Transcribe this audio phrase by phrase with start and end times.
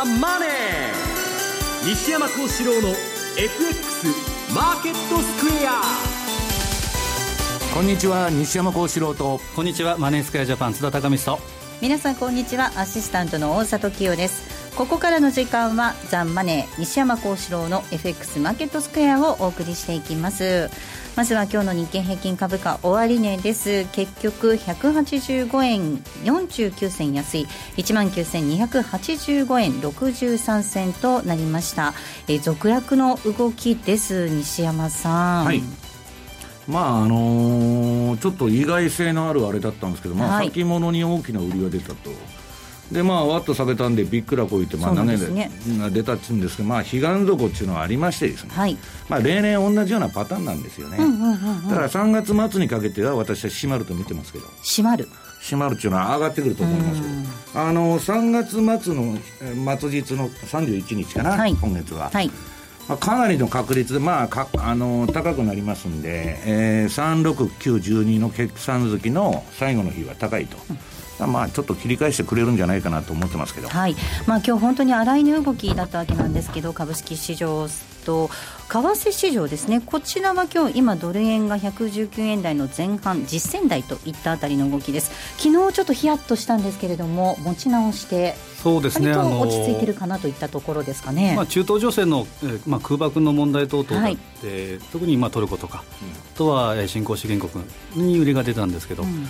[0.00, 0.48] ザ・マネー」
[1.84, 2.88] 西山幸四郎の
[3.36, 4.06] FX
[4.54, 5.82] マーケットスクエア。
[7.74, 9.40] こんにちは西山幸四郎と。
[9.54, 11.42] こんにちはマネースクエアジャパン津田隆光と。
[11.82, 14.60] 皆さんこんにちはアシスタントの大里清です。
[14.74, 20.70] ここからの時間はザンマネー西山幸四郎の FX マーケットスクエアをお送りしていきます
[21.16, 23.86] まずは今日の日経平均株価終値です。
[23.92, 27.46] 結局185円49銭安い。
[27.76, 31.94] 1万9285円63銭となりました。
[32.28, 34.28] え続落の動きです。
[34.28, 35.44] 西山さん。
[35.46, 35.62] はい。
[36.68, 42.10] まああのー、ちょっと意外性のあるあれだったんですけど、まあ、はい、先物に大きな売りが出たと。
[42.92, 45.50] でまあ、わっと下げたんで、びっくらこいて、まあ、投げで、ね、
[45.92, 48.76] 出たっつうんですけど、まあ、彼岸底っていうのはありましてですね、はい、
[49.08, 50.98] まあ、例年同じようなパターンなんですよね、
[51.68, 55.08] だから3月末にかけては、私は閉まると見てますけど、閉まる。
[55.40, 57.08] 閉まるっていうのは上がってくると思いますけ
[57.54, 62.10] ど、あの3月末の末日の31日かな、はい、今月は。
[62.10, 62.30] はい。
[62.88, 70.58] まあ、かなりの確率で、まあ、かあの高くなりますんで、えー、36912の決算月の最後の日は高いと。
[70.68, 70.78] うん
[71.26, 73.96] まあ、ちょっと切り返してくれるんじゃないかなと思ってますけど、はい。
[74.26, 77.68] まあ今日本当に荒い値動きだったわけなんですけど株式市場
[78.00, 78.30] と
[78.68, 79.80] 為替市場ですね。
[79.80, 85.10] こちらは今日今ドル円が119円台の前半実践台といったあたりの動きです。
[85.38, 89.12] 昨日ちょっとヒヤッとしたんですけれども持ち直してそうですね。
[89.12, 97.64] 落ち着いてるかなといったところですかね、まあ、中東情勢の、えーまあ、空爆の問題等々があって、はい、特にまあトルコとか、うん、あとは新興資源国
[98.06, 99.26] に売りが出たんですけど、うん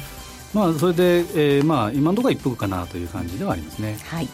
[0.53, 1.19] まあ、それで、
[1.59, 3.98] えーまあ、今のところは一服かなという感じではありますね。
[4.09, 4.29] はい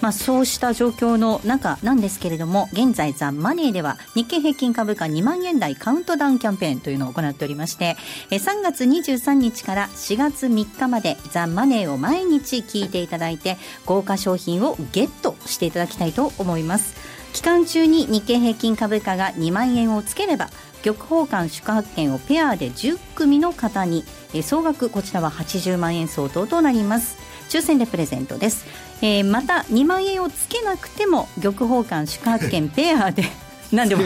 [0.00, 7.96] まあ、そうした状況の中なんですけれども現在、ザ・マネーでは日経平均株価2万円台カウントダウンキャンペーンというのを行っておりまして
[8.30, 17.14] 3月23日から4月3日までザ・マネーを毎日聞いていただいて豪華商品をゲットしていただきたいと思います。
[17.32, 20.50] 期間中に日経平均株価が2万円をつければ
[20.84, 27.16] 玉宝館宿泊券をペアで10組の方にえ総額こちらは80万円相当となります。
[27.48, 28.66] 抽選でプレゼントです、
[29.00, 33.24] えー、また2万円をつけなくても玉宝館宿泊券ペアで
[33.74, 34.02] 何でも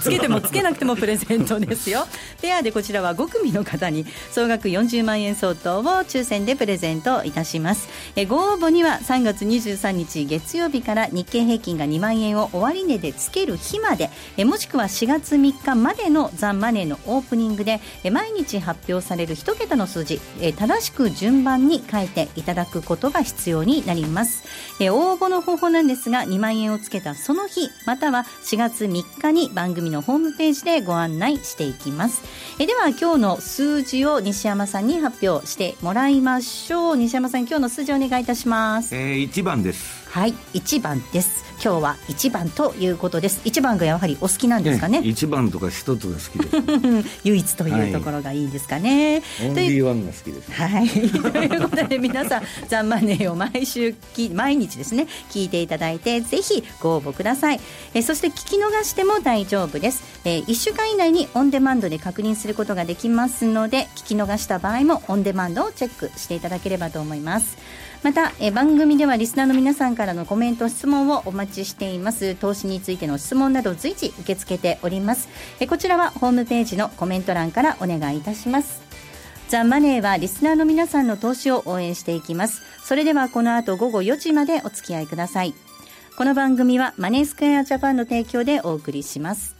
[0.00, 2.06] つけてもつけなくてもプレゼントですよ。
[2.40, 7.88] ペアでこちらは5組の方に総額40万円相当を抽選でプレゼントいたします。
[8.16, 24.44] えご応募には3月23日月曜日から日経平均が2万円を終値でつける日までえもしくは4月3日までのザ・マネーのオープニングでえ毎日発表される1桁の数字え正しく順番に書いていただくことが必要になります。
[24.80, 32.22] え応募の方法なんですが2万円をつけたその日または4月3日に番組のホームページでご案内していきます。
[32.58, 36.96] えでは今日の数字を西山さんに発表してもらいましょう。
[36.96, 40.02] 西山さん今日の数字お願いいたします、えー、1番です。
[40.12, 41.42] はい1番です。
[41.64, 43.40] 今日は1番ということです。
[43.44, 47.08] 1番がやはりお好きなんですかね？1番とか1つが好きです。
[47.24, 50.52] 唯一というところがいいんですかね、はい、オンリーワンが好きです。
[50.52, 50.88] はい。
[50.90, 50.98] と
[51.38, 57.60] いうことで皆さん「ザンマネー」を毎週き毎日ですね聞いていただいてぜひご応募ください。
[57.94, 67.56] えそして聞き逃しても大丈夫です、えー、1週間以内にオンデマンドで確認することができますので聞き逃した場合もオンデマンドをチェックしていただければと思います。
[68.02, 72.34] またえ番組ではリスナーの皆さんからのコメント質問をお待ちしています。
[72.34, 75.28] 投資についての質問など随時受け付けております。
[75.60, 78.82] えこちらはホームページのコメント欄からお願いいたします。
[79.48, 82.62] ザ・マネーはリスナーの皆さんの投資を応援していきます。
[82.84, 85.54] それではこの後午後4時までお付き合いください。
[86.14, 89.56] この番組はマネースクエアジャパンの提供でお送りします。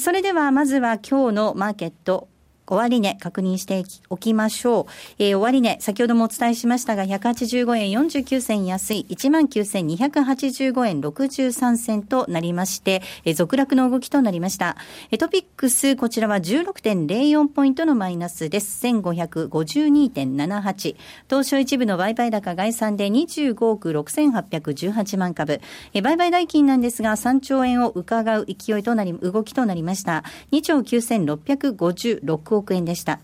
[0.00, 2.28] それではまずは今日のマーケット。
[2.72, 4.92] 終値確認しておきましょう。
[5.18, 14.76] えー、終値、先ほどもお伝えしましたが、185円49銭安い、19,285円63銭となりまして、えー、続落の動きとなりました。
[15.10, 18.86] えー、トピックス、こちらは16.04ポイントのマイナスです。
[18.86, 20.96] 1552.78。
[21.28, 25.60] 東証一部の売買高概算で25億6818万株。
[25.92, 30.24] えー、売買代金なんですが、3兆円を伺う勢いとなり、動きとなりました。
[30.52, 33.20] 2兆9656億円でした。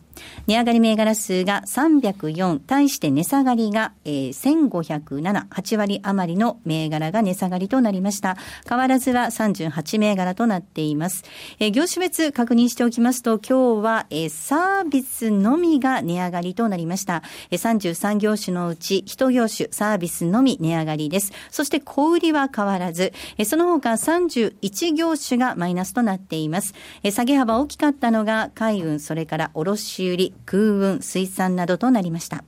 [0.47, 8.37] 値上がり銘柄数が304、対して値下がりが、えー、1507、8割余りの銘柄が値下がりとなりました。
[8.69, 11.25] 変わらずは38銘柄となっています。
[11.59, 17.23] えー、業種別確認しておきますと、今日は、えー、サービスのみが値上がりとなりました。
[17.51, 21.33] えー、33業種のうち1業種サービスのみ値上がりです。
[21.51, 26.75] そして小売りは変わらず、えー、その他31業種がマイナスとなっています。
[27.03, 32.45] えー、下げ幅大きかったのが海運、それから卸売、空運、水産などとなりました。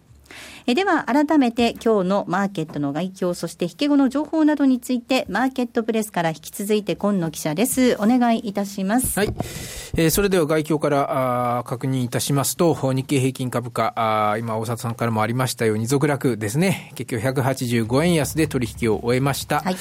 [0.67, 7.97] えでは、改めて今日のマーケットの概況、そして引け後の情報などについて、マーケットプレスから引き続いて今野記者です。
[7.99, 9.19] お願いいたします。
[9.19, 9.35] はい。
[9.97, 16.93] えー、それでは概況からあ確認いたしますと、日経平均株価、あ今、大里さんからもありましたように、続落ですね。
[16.95, 19.61] 結局185円安で取引を終えました。
[19.61, 19.77] はい。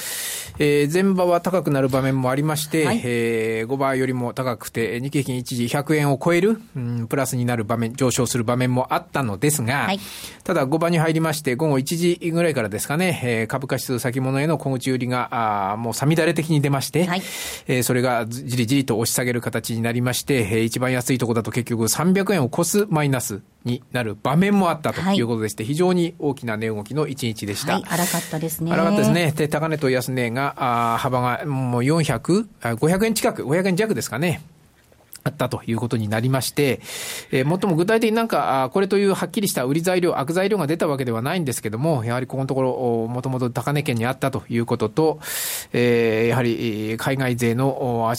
[0.60, 10.00] えー、前場は高くなる場面もありまして、はい、えー、5場よりも高くて、日経平均一時100円を超える、うん、プラスになる場面、上昇する場面もあったのですが、はい、
[10.44, 11.84] ただ5場に入りまして、午後1
[12.20, 17.22] 時ぐらいからですかね、えー、株価指数先物への小口売りが、あもうさみだれ的に出まして、はい、
[17.68, 27.74] えー、それがじりじりと押し下げる形になりまして、えー、一番安いところだと結局300円を超すマイナスになる場面もあったということでして、はい、非常に大きな値動きの一日でした。
[27.74, 28.72] はい、荒かったですね。
[28.72, 29.32] 荒かったですね。
[29.36, 34.42] で、高値と安値が、あ幅がもう400、500円近く、500円弱ですかね。
[35.24, 36.80] あったということになりまして、
[37.32, 45.20] えー、もっとも具体的になんか、これというはっきりした売り材料、悪材料が出たわけではないんですけども、やはりここのところ、もともと高値圏にあったということと、
[45.74, 48.10] えー、やはり海外勢の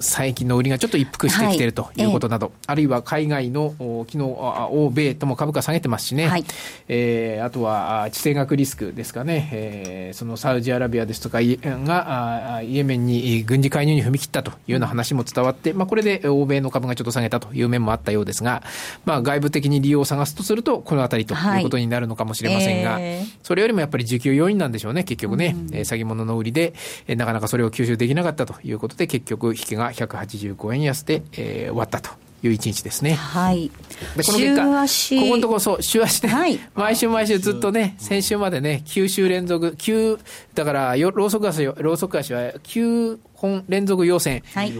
[0.00, 2.10] 最近の売りがちょっと一服してきているとい。
[2.10, 3.74] うことなど、はいあるいは海外の
[4.06, 4.18] 昨日
[4.70, 6.44] 欧米とも株価下げてますしね、はい、
[6.88, 18.62] えー、あとは地政学リスクですかね、えー、そのサウジアラビアですとかがイエメンに軍事介入に踏み切ったというような話も伝わって、まあ、これで欧米の株がちょっと下げたという面もあったようですが、
[19.04, 26.74] まあ、外部的に利用を探すとすると、このあたりということになるのかもしれませんが、はいえー、それよりもやっぱり需給要因なんでしょうね、結局ね、うん、えー、詐欺物の売りで、
[27.06, 32.10] えー、なかなかそれを吸収できなかったということで、結局、引けが185円安で、えー、終わったと。
[32.42, 33.14] いう一日ですね。
[33.14, 33.70] はい。
[34.16, 40.18] で、この結果、ここのところそう、週足で、はい、毎週毎週ずっとね、先週までね、9週連続、9、
[40.54, 44.42] だから、ローソク足、ローソク足は9本連続要請。
[44.54, 44.72] はい。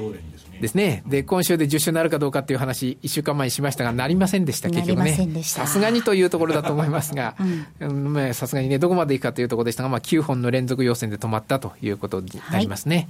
[0.61, 1.03] ですね。
[1.07, 5.43] で、今週で10週になるかどうかっていう話、1週間前にしましたが、なりませんでした、結局ね。
[5.43, 7.35] さすがにというところだと思いますが、
[8.33, 12.97] さすがにね、どこまでいくかというところでしたが、まあ、9本の連続要請で止まったということになりますね。
[12.97, 13.07] はい、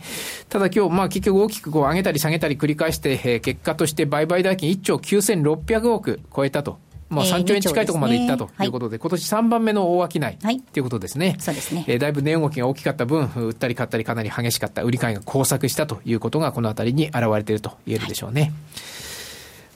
[0.48, 6.78] ただ今日、まあ、結局大きくこう上げたり下げたり繰り返して、えー、結果として売買代金1兆9600億超えたと
[7.10, 10.18] まあ、3兆円近いところまでいったということで、えーねはい、今年3番目の大商
[10.50, 11.36] いということですね。
[11.40, 11.84] そうですね。
[11.88, 18.40] えー、だいぶ値動きが大きかった分、売ったり買ったりかなり激しかった、売り買いが交錯したということが、このあたりに現れていると言えるでしょうね。
[18.40, 18.52] はい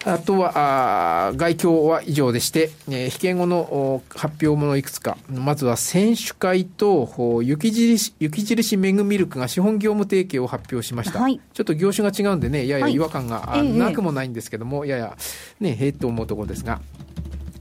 [0.06, 5.16] あとは、あ外況は以上でして、えー、引け後の発表ものいくつか。
[5.30, 11.20] まずは選手会と雪印、雪印メグミルクが資本業務提携を発表しました。
[11.20, 15.16] はい、ちょっと業種が違うんでね、やや違和感が、なくもないんですけども、やや
[15.58, 16.80] ね、へえと思うところですが。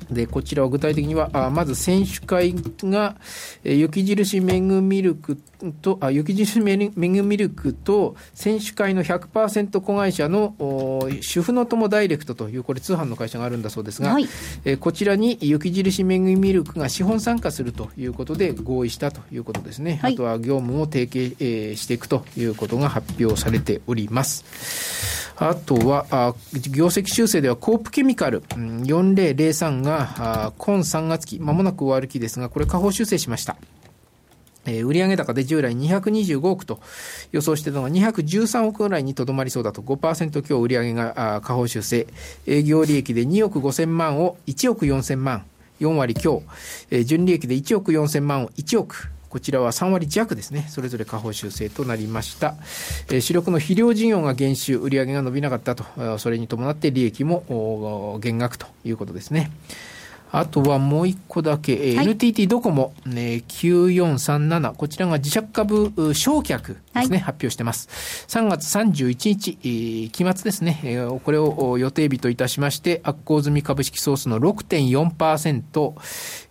[0.09, 2.53] で、こちらは具体的には、あまず選手会
[2.83, 3.15] が、
[3.63, 5.41] え雪印メグミルクと
[5.71, 10.55] と、あ雪印メグミルクと、選手会の100%子会社の
[11.21, 14.27] 主婦の友ダイレクトという、これ通販の会社があるんだそうですが、はい、
[14.65, 19.99] えこちらに雪印メグミルクが資本参加するということで合意したということですね。
[20.01, 25.23] はい、あとは業務を提携、えー、していくということが発表されております。
[25.35, 26.35] あとは、あ
[26.69, 33.57] 業績修正ではコープケミカル、うん、4003が、あ今3月期、まもなく終わる期ですが、これ下方修正しました。
[34.65, 36.79] えー、売上高で従来225億と
[37.31, 39.81] 予想してたのが213億ぐらいにとどまりそうだと。
[39.81, 42.07] 5%強売上が下方修正。
[42.47, 45.45] 営業利益で2億5000万を1億4000万
[45.79, 46.43] 4割強、
[46.91, 49.09] えー、純利益で1億4000万を1億。
[49.29, 52.53] こちらは3割弱ですね、それぞれ下方修正となりました。
[53.09, 59.51] えー、主力の肥料事業が減収、売上が伸びなかったと、それに伴って利益も減額ということですね。
[60.35, 67.87] あとはもう一個だけ、はい、NTT ドコモ、ね、9437、こちらが自社株償却ですね、はい、発表してます。
[68.27, 75.93] 3月31日、えー、期末ですね、えー、これを予定日といたしまして、発行済み株式総数の6.4%、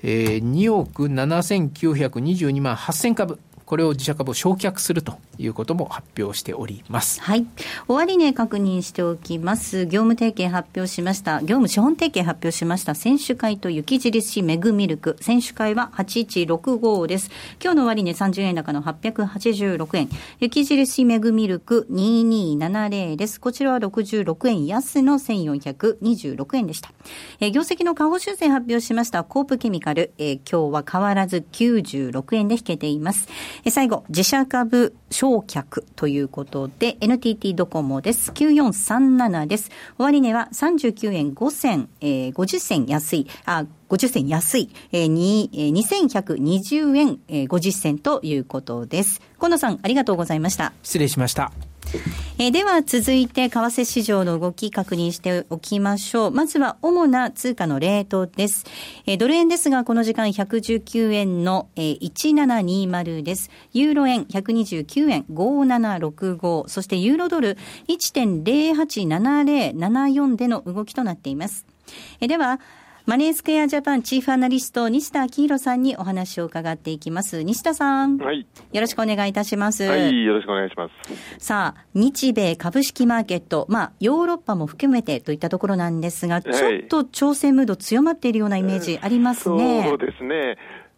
[0.04, 3.40] えー、2億7922万8000株。
[3.72, 7.22] これを自社株を償却するということも発表しております。
[7.22, 7.46] はい。
[7.88, 9.86] 終値確認しておきます。
[9.86, 11.40] 業務提携発表しました。
[11.40, 12.94] 業務資本提携発表しました。
[12.94, 15.16] 選手会と雪印メグミルク。
[15.22, 17.30] 選手会は8165です。
[17.64, 20.10] 今日の終値30円高の886円。
[20.38, 23.40] 雪印メグミルク2270です。
[23.40, 26.92] こちらは66円安の1426円でした。
[27.40, 30.12] えー、業績の下方修正発表しましたコープケミカル。
[30.18, 33.30] えー、今日は変わらず96円で引けています。
[33.70, 38.32] 最後、自社株償却ということで、NTT ドコモです。
[38.32, 39.70] 9437です。
[39.98, 49.20] 終値は39円5銭、えー、50銭安い、あ、50銭安い、えー、2120円、えー、50銭ということです。
[49.38, 50.72] 河野さん、ありがとうございました。
[50.82, 51.52] 失礼しました。
[52.38, 56.30] えー、では続いて為替市場の動き確認しておきましょう。
[56.30, 58.64] まずは主な通貨のレートです。
[59.06, 63.50] えー、ドル円ですがこの時間119円の、えー、1720です。
[63.72, 67.56] ユーロ円129円5765そしてユーロドル
[67.88, 71.64] 1.087074での動きとなっています。
[72.20, 72.58] えー、では
[73.04, 77.42] マネースクエアジャパンチーフアナリスト西田明宏さんにお話を伺っていきます。
[77.42, 78.16] 西田さん。
[78.18, 78.46] はい。
[78.72, 79.82] よろしくお願いいたします。
[79.82, 81.44] はい、よろしくお願いします。
[81.44, 89.84] さあ、日米株式マーケット、まあ、ヨーロッパも含めてといったところなんですが、ちょっと調整ムード強まっているようなイメージありますね。
[89.88, 90.56] そうですね。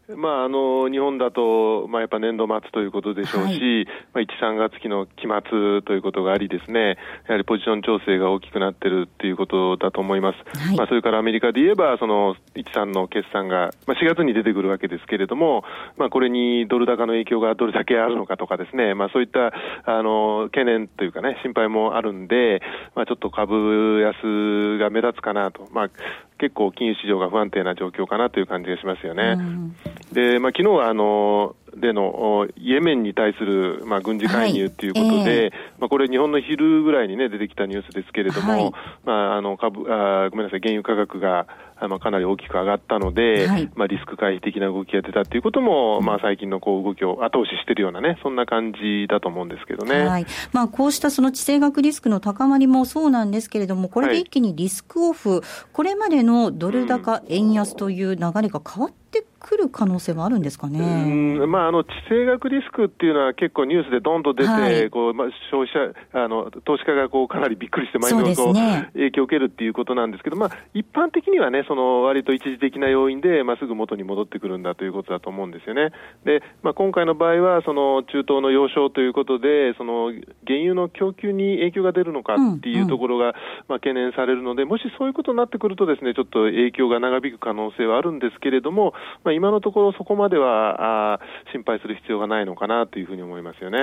[0.09, 10.59] まあ、あの日本だと、まあ、やっぱ年度末ということでしょうし、はい、まあ、1、3月期の期末ということがありですね、やはりポジション調整が大きくなってるっていうことだと思います。
[10.59, 15.65] はい、まあ、それからアメリカで言えば、その1、3の決算が、まあ、4月に出てくるわけですけれども、
[15.97, 19.53] まあ、これにドル高の影響がどれだけあるのかとかですね、まあ、そういった
[19.87, 22.61] あの懸念というかね、心配もあるんで、
[22.95, 25.67] まあ、ちょっと株安が目立つかなと。
[25.73, 25.91] まあ
[26.39, 29.37] 結構金融市場が不安定な状況かなという感じがしますよね。
[29.39, 29.77] うん、
[30.13, 35.29] で、まあ、昨日はあのでのイエメンに対する、まあ、軍事介入ということで、はい。
[35.29, 38.73] えー、まあ、これ、日本の昼ぐらいに、ね、出てきたニュースですけれども、はい、
[39.05, 41.47] まあ、あの株あごめんなさい、原油価格が
[41.89, 50.05] まあ、かなり大きく上がったので、はい、まあ、リスク回避的な動きが出たということも、まあ、最近のこう動きを後押ししているようなね、そんな感じだと思うんですけどね。
[50.07, 50.27] はい。
[50.53, 60.81] まあ、こうしたその地政学リスクの高まりもそうなんですけれども、これで一気にリスクオフ、これまでのドル高、円安という流れが変わってくる可能性はあるんですかね。
[60.81, 75.91] うんまあ、あの地政学リスクっていうのは結構ニュースでどんどん出て、はい、こうまあ、消費者あの、投資家がこうかなりびっくりして、毎日こう、ね、影響を受けるっていうことなんですけど、まあ、一般的にはね、その割と一時的な要因で、まあ、すぐ元に戻ってくるんだということだと思うんですよね。
[76.25, 80.13] で、まあ、今回の場合は、その中東の要衝ということで、その
[80.47, 83.35] 原油の供給に影響が出るのかっていうところが、うんうん、
[83.69, 91.21] まあ、懸念されるので、もしそういうことになってくるとですね、ちょっと影響が長引く可能性はあるんですけれども、まあ、今のところそこまではあ
[91.53, 93.83] 心配する必要がないのかなというふうに思いますよね。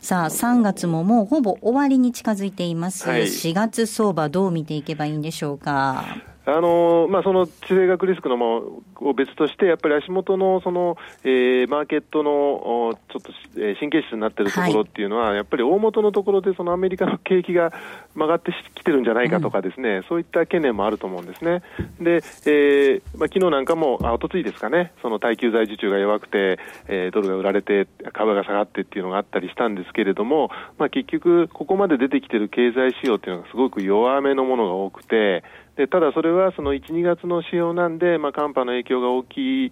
[0.00, 3.08] さあ、3月ももうほぼ終わりに近づいています。
[3.08, 6.04] はい、4月相場どう見ていけばいいんでしょうか？
[6.48, 17.72] あのまあ、その地政学リスクのもを別として、やっぱり足元のその、えー、マーケットのちょっと、えー、神経質になっているところっていうのは、はい、やっぱり大元のところでそのアメリカの景気が
[18.14, 21.62] 曲がってきてるんじゃないかとかですね、うん、そういった懸念もあると思うんですね。
[22.00, 35.44] で、えーまあ昨日なんかも、あ、おとついですかね、その耐久財受注が弱くて、えー、ドルが売られて、株が下がってっていうのがあったりしたんですけれども、まあ、結局、ここまで出てきてる経済指標っていうのがすごく弱めのものが多くて、
[35.76, 39.70] でただそれはその1、2月の仕様なんで、まあ、寒波の影響が大きい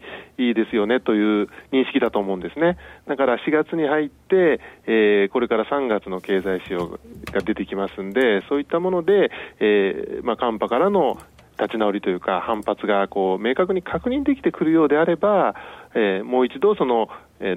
[0.55, 2.77] ですよねという認識だと思うんですね。
[3.09, 6.99] だから4月に入って、えー、これから3月の経済指標
[7.33, 9.31] が出てきますんで、そういったもので、
[9.61, 11.19] えーまあ、寒波からの
[11.59, 15.55] 立ち直りというか反発がこう明確に確認できてくるようであれば、
[15.95, 17.09] えー、もう一度その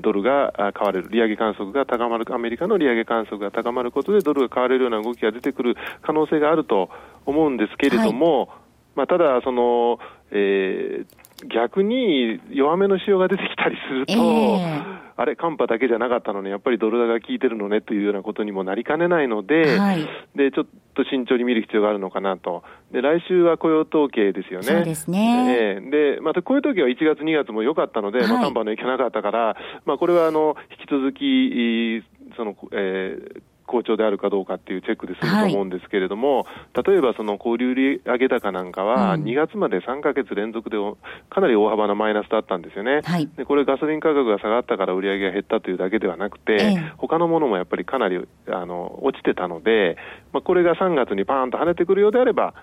[0.01, 6.89] ドルが買われる、利上げ観測が高まる、アメリカの利上げ観測が高まることで、ドルが買われるような動きが出てくる可能性があると
[7.25, 8.49] 思うんですけれども、はい、
[8.95, 9.99] まあ、ただ、その、
[10.31, 24.65] えー、逆に弱めの仕様が出てきたりすると、えーあれ、寒波だけじゃなかったのに、やっぱりドル高が効いてるのねというようなことにもなりかねないので、はい、でちょっと慎重に見る必要があるのかなと、で来週は雇用統計ですよね。
[24.67, 32.03] そうですね、えー、でまた雇用統計は1月、2月も良かったので、はい、まあ、寒波の影響なかったから、まあ、これはあの引き続き、
[32.37, 36.43] そのえー好調であるかどうかっていうチェックですると思うんですけれども、
[36.73, 40.77] はい、例えばその小売売上高なんかは、2月まで3か月連続で
[41.29, 49.97] かなり大幅なマイナスだったんですよね、はい、でこれ、ガソリン価格が下がったから売り上げが減ったというだけではなくて、ええ、他のものもやっぱりかなりあの落ちてたので、
[50.31, 52.53] まあ、これが3月にパーンと跳ねてくるようであれば、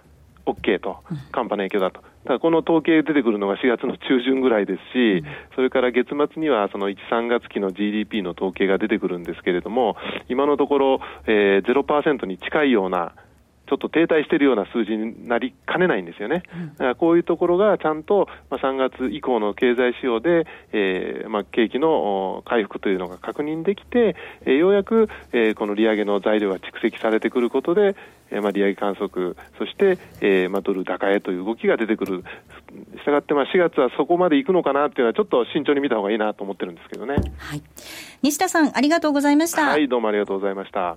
[0.47, 0.99] OK と、
[1.33, 2.03] 寒波の影響だと。
[2.25, 9.97] だこの統計出てくるのが4月の中旬ぐらいですし、それから月末にはその1、3月期の GDP の統計が出てくるんですけれども、
[10.29, 13.13] 今のところ、えー、0%に近いような
[13.67, 16.43] ちょっと停滞しているような数字になりかねないんですよね。
[16.73, 27.97] だからこういうところがちゃんと、まあ、3月以降の経済指標で、えーまあ、景気の回復というのが確認できて、えー、ようやく、えー、この利上げの材料が蓄積されてくることで、
[28.31, 32.25] えーまあ、利上げ観測、そして、えーまあ、ドル高へという動きが出てくる。
[32.99, 37.15] したがって、まあ、4月はそこまでいくのかなっていうのは、ちょっと慎重に見た方がいいなと思ってるんですけどね。
[37.39, 37.63] はい。
[38.23, 39.69] 西田さん、ありがとうございました。
[39.69, 40.97] はい、どうもありがとうございました。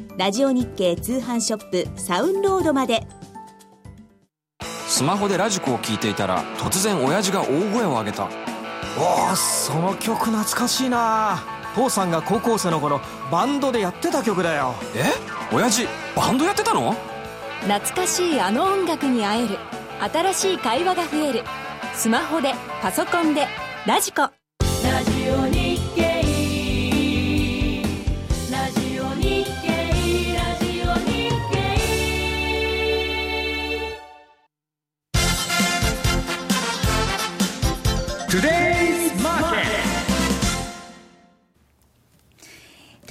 [0.17, 3.07] ラジオ日経通販ショップサウンロードまで。
[4.59, 8.29] スマホでラジコを聞いていたら突然親父が大声を上げた。
[8.99, 11.39] おおその曲懐かしいな。
[11.75, 12.99] 父さんが高校生の頃
[13.31, 14.75] バンドでやってた曲だよ。
[14.95, 15.05] え？
[15.55, 16.93] 親父バンドやってたの？
[17.61, 19.57] 懐かしいあの音楽に会える。
[20.01, 21.43] 新しい会話が増える。
[21.93, 23.47] スマホでパソコンで
[23.87, 24.29] ラジコ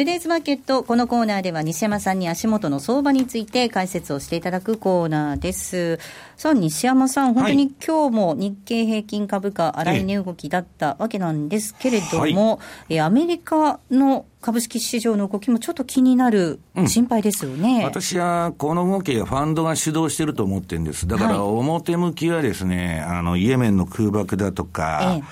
[0.00, 5.98] トゥデイズマーケット、このコーナーでは西山さんに足元の相場について解説をしていただくコーナーです。
[6.38, 17.84] さあ、西山さん、本当に今日も日経平均株価、荒い値動きだったわけなんですけれども、えアメリカの株式市場の動きもちょっと気になる、心配ですよね。
[17.84, 21.06] 私はこの動きはファンドが主導してると思ってるんです。
[21.06, 25.22] だから表向きはですね、あの、イエメンの空爆だとか、え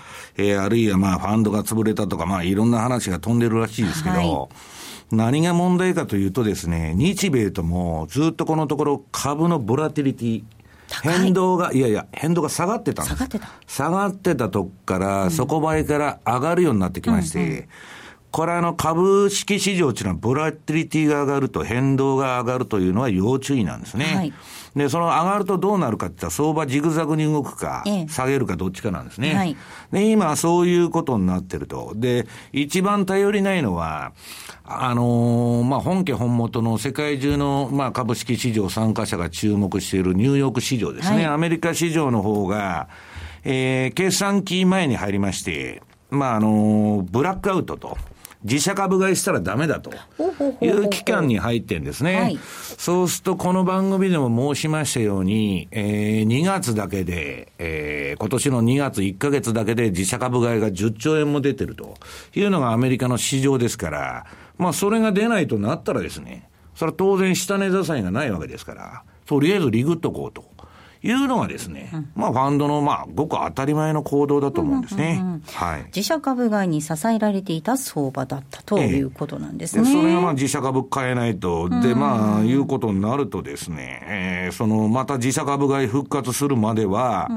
[0.42, 4.48] ーあるいはまあファンドが潰れたとか、まあいろんな話が飛んでるらしいですけど、はい。
[5.10, 10.44] 何が問題かというとですね、日米ともずっとこのところ株のボラティリティ、
[11.02, 13.16] 変動が、いやいや、変動が下がってたんです。
[13.16, 13.48] 下がってた。
[13.66, 17.68] 下がってたとこから、底倍から上がるようになってきまして、
[18.30, 24.04] これあの株式市場っていうのは、ボラティリティが上がると変動が上がるというのは要注意なんですね。
[24.14, 24.32] はい
[24.78, 29.34] で、その上がるとどうなるかって言ったら、相場ジグザグに動くか、ええ下げるかどっちかなんですね。
[29.34, 29.56] はい
[29.92, 31.92] で、今そういうことになってると。
[31.96, 34.12] で、一番頼りないのは、
[34.64, 41.16] あのーまあ、本家本元の世界中の、まあ、株式市場参加者が注目しているニューヨーク市場ですね。
[41.16, 42.88] はいアメリカ市場の方が、
[43.44, 47.96] えー、決算期前に入りまして、まあ、あのーブラックアウトと。
[48.44, 49.90] 自社株買いしたらダメだと
[50.60, 52.14] いう期間に入ってるんですね。
[52.16, 52.38] はい
[52.78, 61.96] そうすると、この番組でも申しましたように、えー、2月だけで、えー、今年の2月1ヶ月だけで自社株買いが10兆円も出てると
[62.36, 64.26] いうのがアメリカの市場ですから、
[64.58, 70.57] まあ、それが出ないとなったらですね、それは当然下値支えがないわけですから、とりあえずリグっとこうと。
[71.02, 75.22] いうのがですね、まあファンドのまあごく当たり前の行動だと思うんですね。
[75.52, 75.84] はい。
[75.86, 79.92] 自社株買いに支えられていた相場だったということなんですで、ね。
[79.92, 87.28] それがまあ自社株買えないと、で、まあ、いうことになるとですね、えーその、また自社株買い復活するまでは、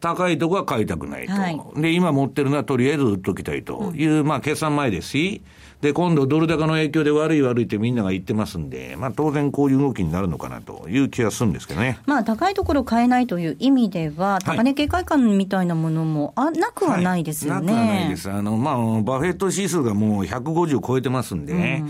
[0.00, 1.32] 高いとこは買いたくないと。
[1.32, 5.42] はいで、今持ってるのはとりあえず売っときたいという、まあ、決算前ですし、
[5.82, 11.98] で、今度ドル高の影響で悪い悪いってみんなが言ってますんで、まあ、当然こういう動きになるのかなという気がするんですけどね。
[12.06, 17.66] まあ、高いところ買えないという意味では、高値警戒感みたいなものもあなくはないですよね。
[17.66, 18.30] なくはないです。
[18.30, 21.84] あの、まあ、バフェット指数がもう150超えてますんでね。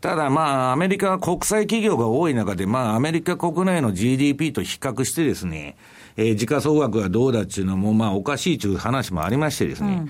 [0.00, 5.76] ただまあ、アメリカは国際企業が多い中で、まあ、アメリカ国内の GDP と比較してですね、
[6.16, 10.06] えー時価総額がどうだっていうのも、まあ、おかしいという話もありましてですね。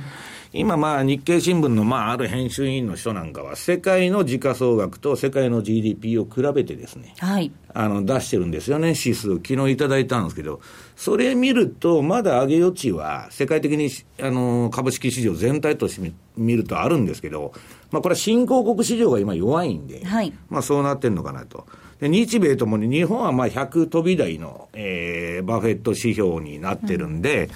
[0.59, 7.53] 今まあ、日経新聞のまあ、ある編集委員の人なんかは、世界の時価総額と世界の GDP を比べてですね、はい。
[7.75, 9.37] あの、出してるんですよね、指数。
[9.37, 10.61] 昨日いただいたんですけど、
[10.97, 13.91] それ見ると、まだ上げ余地は、世界的に、
[14.23, 17.53] あの、株式市場全体として見見るとあるんですけど、
[17.91, 21.67] まあ、これは新興国市場が今弱いんで、はいまあ、そうなってんのかなと。
[22.01, 27.49] で、日米ともに日本はまあ100飛び台の、えー、バフェット指標になってるんで、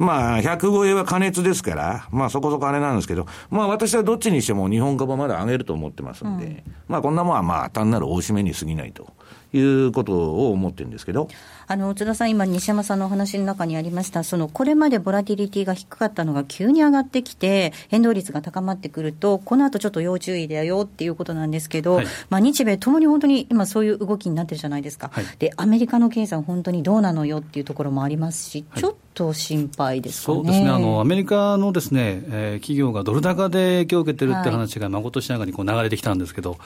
[0.00, 9.12] まあ、100超えは加熱ですから、まあそこそこあれなんですけど、まあ私はどっちにしても日本株はまだ上げると思ってますんで、まあこんなもんはまあ単なる大締めに過ぎないと
[9.52, 11.28] いうことを思ってるんですけど、
[11.66, 22.06] あの、津田さん、今、西山さんのお話の中にありました、その、これまでボラティリティが低かったのが急に上がってきて、変動率が高まってくると、この後ちょっと要注意だよっていうことなんですけど、はい。
[22.28, 25.10] まあ、日米ともに本当に今そういう動きになってるじゃないですか。
[25.12, 25.24] はい。
[25.38, 30.38] で、アメリカの経済本当にどうなのよっていうところもありますし、ちょっと心配ですかね。
[30.38, 30.68] そうですね。
[30.68, 36.58] あのアメリカのですね、えー企業がドル高で影響を受けてるって話がまことしながらにこう流れてきたんですけど、けど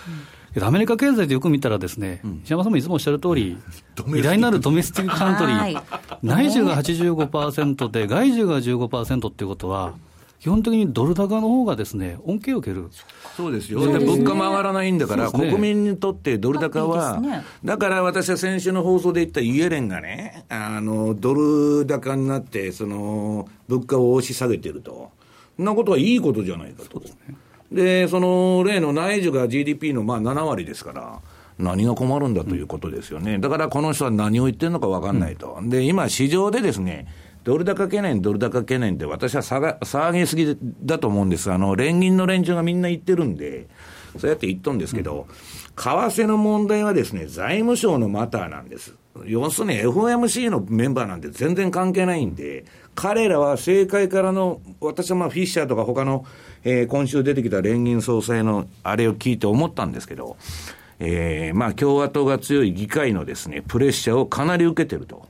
[0.61, 3.59] アメリカ経済でよく見たら、ですね、石山さんもいつもおっしゃる通り、
[4.07, 9.95] 偉大なるドメスティックカントリはいー、内需が85%で、外需が15%っていうことは、
[10.45, 12.91] 基本的にドル高の方がですね恩恵を受ける。
[13.35, 13.81] そうですよ。
[13.81, 25.11] でそうですね物価も上がらないんだから、そうですね国民にとってドル高は、ですねだから私は先週の放送で言ったイエレンがね、あの、ドル高になって、その、物価を押し下げてると。
[25.57, 27.03] そんなことはいいことじゃないかと。
[27.75, 31.21] で、その例の内需が GDP のまあ7割ですから、
[31.59, 33.39] 何が困るんだということですよね。
[33.39, 35.59] だからこの人は何を言ってるのか分かんないと。
[35.63, 37.07] で、今市場でですね、
[37.45, 41.53] ドル高懸念、ドル高懸念って私は騒ぎすぎだと思うんです。
[41.53, 43.67] あの、連銀の連中がみんな言ってるんで、
[44.19, 45.27] そうやって言っとんですけど、
[45.77, 48.95] 為替の問題はですね、財務省のマターなんです。
[49.27, 56.25] 要するに FOMC のメンバーなんて全然関係ないんで、彼らは政界からの、私はまあフィッシャーとか他の、
[56.65, 60.37] えー、今週出てきた連銀総裁のあれを聞いて思ったんですけど、
[60.99, 65.29] えー、まあ共和党が強い議会のですね、プレッシャーをかなり受けてると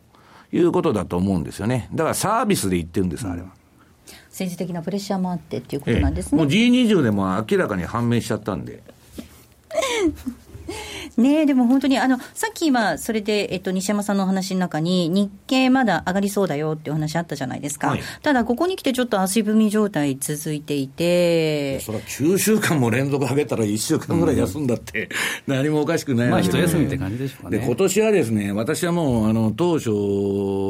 [0.53, 1.89] いうことだと思うんですよね。
[1.93, 3.49] だからサービスで言ってるんです、あれは。
[4.29, 6.43] 政治的なプレッシャーもあってっていうことなんですね。
[6.43, 8.83] ええ、もう G20 でも明らかに判明しちゃったんで。
[11.17, 25.09] ねでも本当にあのさっき今、それで、えっと、西山さんのお話の中に、日経まだ上がりそうだよっていう話あったじゃないですか、はい、ただ、ここに来てちょっと足踏み状態続いていて、それは9週間も連続上げたら1週間ぐらい休んだって、
[25.47, 27.59] 何もおかしくないまあ、一休みって感じでしょうかね。
[27.59, 29.91] で今年はですね、私はもう、あの当初、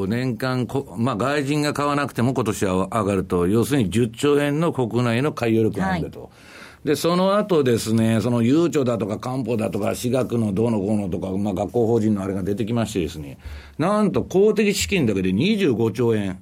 [0.09, 6.21] 年間こ、まあ、外人が買わなくても今年は上がると、要するに10兆円の国内の買い力なんだと。
[6.21, 6.54] はい
[6.85, 13.39] で、その後ですね、そのゆうちょだとか漢方だとか、私学のどうのこうのとか、まあ学校法人のあれが出てきましてですね、
[13.79, 16.39] なんと公的資金だけで25兆円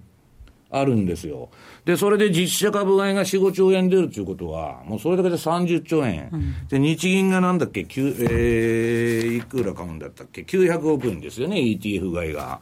[0.71, 1.51] あるんですよ。
[1.85, 6.29] で、それで実社株買いが4、5兆円出るということは、もうそれだけで30兆円。
[6.33, 12.61] うん、で、日銀がなんだっけ、えー、いくら買うんだったっけ、900億円ですよね、ETF 買いが。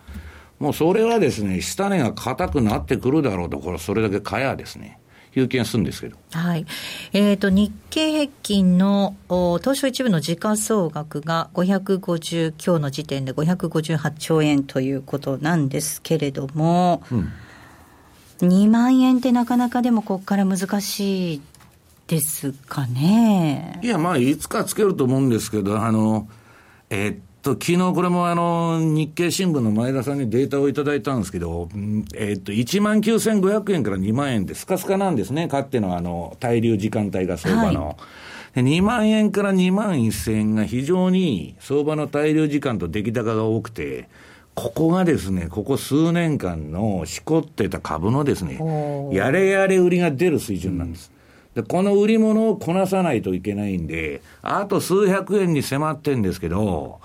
[0.59, 4.99] もうそれはですね、下値が硬くなってくるだろうと、これそれだけ買やですね。
[5.37, 6.17] いう気がするんですけど。
[6.33, 6.67] はい。
[7.13, 17.33] えっ、ー、と、日経平均の東証一部の時価総額が550、今日の時点で558兆円ということなんですけれども、うん、
[18.49, 21.43] 2万円ってなかなかでもここから難しい
[22.09, 23.79] ですかね。
[23.83, 26.29] いや、まあ、いつかつけると思うんですけど、あの、
[26.91, 31.69] えー、っと、昨日これもあの、日経新聞の前田さんにデータをいただいたんですけど、
[32.15, 35.49] えっと、1万9500円から2万円でスカスカなんですね。
[35.49, 37.87] かってのあの、滞留時間帯が相場の。
[37.87, 37.93] は
[38.57, 44.09] い、2万円から2万1000円が非常に相場の滞留時間と出来高が多くて、
[44.55, 48.59] ここがですね、ここ数年間のしこってた株のですね、
[49.13, 51.11] やれやれ売りが出る水準なんです。
[51.55, 57.01] で、この売り物をこなさないといけないんで、あと数百円に迫ってんですけど、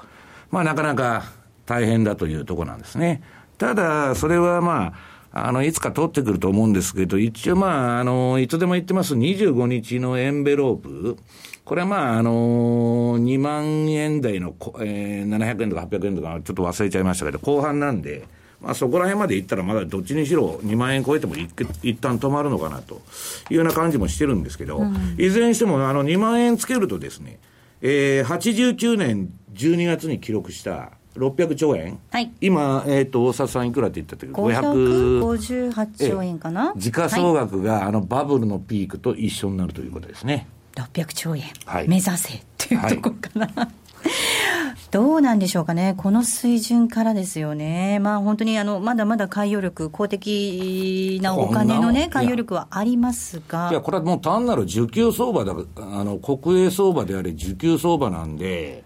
[0.52, 1.24] まあ、なかなか
[1.66, 3.22] 大変だというところなんですね。
[3.58, 4.94] ただ、それはま
[5.32, 9.16] あ、あの、いつか取ってくると思うんですけど、一応まあ、あの、いつでも言ってます。
[9.16, 11.18] 25日のエンベロープ、
[11.66, 18.28] これはまあ、あの2万円台の、えー、700円とか800円とか、ちょっと忘れちゃいましたけど、後半なんで、
[18.62, 21.50] まあ、そこら辺までいったら、まだどっちにしろ2万円超えても一
[21.82, 23.02] 一旦止まるのかなと
[23.50, 27.40] いうような感じもしてるんですけど、うん、いずれにしても、あの、2万円つけるとですね、
[27.82, 36.74] えー、89年12月に記録した600兆円、はい、今、えーと、大沢さんいくらって言った時558兆円かな？
[36.76, 40.48] 時価総額があのバブルのピークと一緒になるということですね。
[40.76, 43.68] 600兆円、はい、目指せっていうところかな、はい。
[44.92, 53.70] どうなんでしょうかね、この水準からですよね、まあ、本当にあのまだまだ海洋力、公的なお金のね、海洋力はありますが。
[53.72, 58.85] いや、これはもう単なる需給相場だ、あの国営相場であれ、需給相場なんで、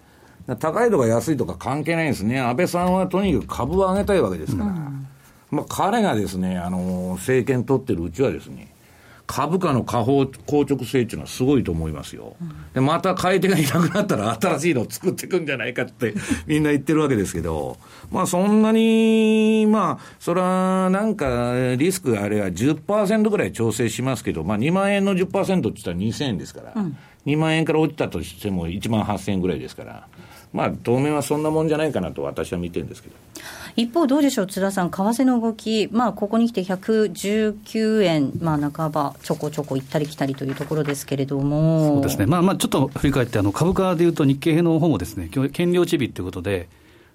[0.56, 5.08] 高いとか安いとか関係ないんですね、安倍さんはとにかく株を上げたいわけですから、うん、
[5.52, 8.74] まあ、彼がですね、あの政権取ってるうちはですね、
[9.30, 12.36] 株価の下方硬直性っていうのはすごいと思いますよ。
[12.74, 16.16] で、また買い手がいなくなったら新しいのを作っていくんじゃないかって
[16.48, 17.78] みんな言ってるわけですけど、
[18.12, 30.08] まあそんなに、まあ、それはなんかリスクがあれば10%ぐらい調整しますけど、まあ2万円の10%って言ったら2000円ですから、うん、2万円から落ちたとしても1万8000円ぐらいですから、
[30.54, 33.16] まあ当面はそんなもんじゃないかなと私は見てるんですけど。
[33.76, 46.68] 一方、どうでしょう、津田さん、為替の動き、まあ、ここにきて119円、まあ、半ば、ちょこちょこ行ったり来たりというところですけれども、そうですね、まあ、まあちょっと振り返って、あの株価でいうと、日経平の方もですね、権利落ち日ということで、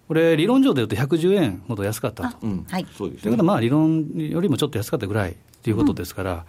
[0.09, 2.47] これ、理論上でいうと110円ほど安かったと。
[2.69, 6.45] はい、そうです、ね、だからまあ、理論よりもちょっと安かったぐらいということですから、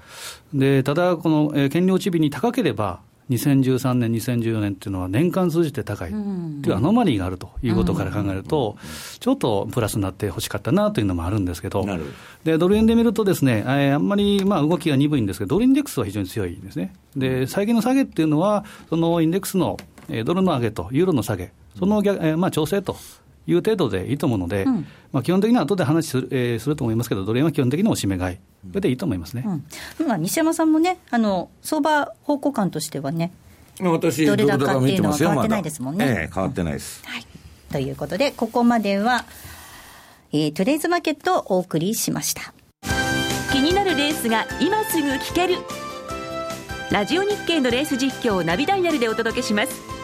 [0.54, 6.12] うん、でただ、この、えー、権利落ち日に高ければ、2013年、2014年っていうのは年間通じて高い。
[6.12, 8.78] というアノマリーがあるということから考えると、
[9.20, 11.86] ちょっとプラスになってほしかったなというのもあるんですけど、
[12.44, 16.94] でドル円で見るとですね、えー、あんまりまあ動きが鈍いんですけど、ドルインデックスは非常に強いんですね。
[17.16, 19.78] で、最近の下げっていうのは、そのインデックスの
[20.26, 22.96] ドルの上げとユーロの下げ、その逆、えー、まあ調整と
[23.48, 28.38] いう程度でいいと思うので、うん、まあ、基本的には後で話する,、えー、すると思いますけど、ドル円は基本的におしめ買い、
[28.70, 29.44] それでいいと思いますね、
[30.00, 33.32] うん、まあ、西山さんもね、あの相場方向感としてはね、
[33.80, 36.06] 私、ドル高っていうのは変わってないですもんね。
[36.06, 37.26] まええ、変わってないです、はい。
[37.72, 39.26] ということで、ここまでは、
[40.32, 42.54] えー、トゥデイズマーケットをお送りしました。
[43.52, 45.56] 気になるレースが今すぐ聞ける。
[46.92, 49.95] ラジオ日経のレース実況をナビダイヤルでお届けします。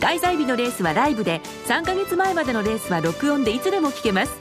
[0.00, 4.32] 開催日のレースはライブで3か月前までのレースは録音でいつでも聞けます。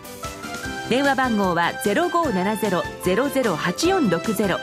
[0.90, 4.58] 電話番号は0570-008460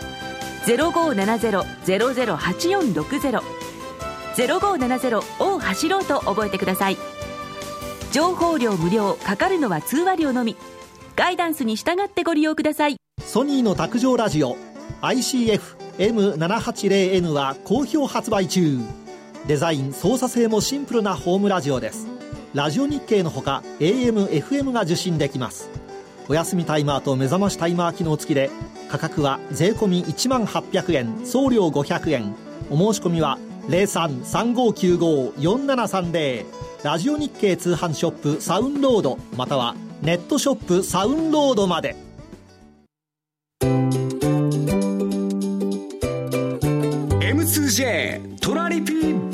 [0.67, 3.43] 0570-008460
[4.35, 6.99] 0570を走ろうと覚えてください。
[8.11, 10.57] 情報量無料かかるのは通話料のみ。
[11.15, 12.97] ガイダンスに従ってご利用ください。
[13.23, 14.57] ソニーの卓上ラジオ
[15.03, 18.79] ICF-M780N は好評発売中。
[19.47, 22.09] デザイン操作性もシンプルなホームラジオです。
[22.53, 25.71] ラジオ日経のほか AM、FM が受信できます。
[26.29, 28.51] お休みタイマーと目覚ましタイマー機能付きで
[28.89, 32.35] 価格は税込1万800円送料500円。
[32.71, 36.45] お申し込みは0335954730
[36.83, 41.95] ラジオ日経通販ショップサウンロードまたはネットショップサウンロードまで。
[47.21, 49.31] M2J トラリピー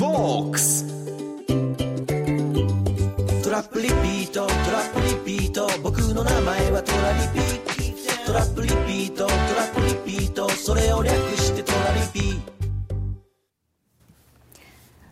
[3.73, 4.45] プリピート。
[4.45, 5.67] トラップリピート。
[5.81, 7.59] 僕の名前はトラリピ
[8.23, 8.33] ト。
[8.33, 9.25] ラップリピート。
[9.25, 10.47] トラップリピート。
[10.49, 12.39] それを略してトラリピ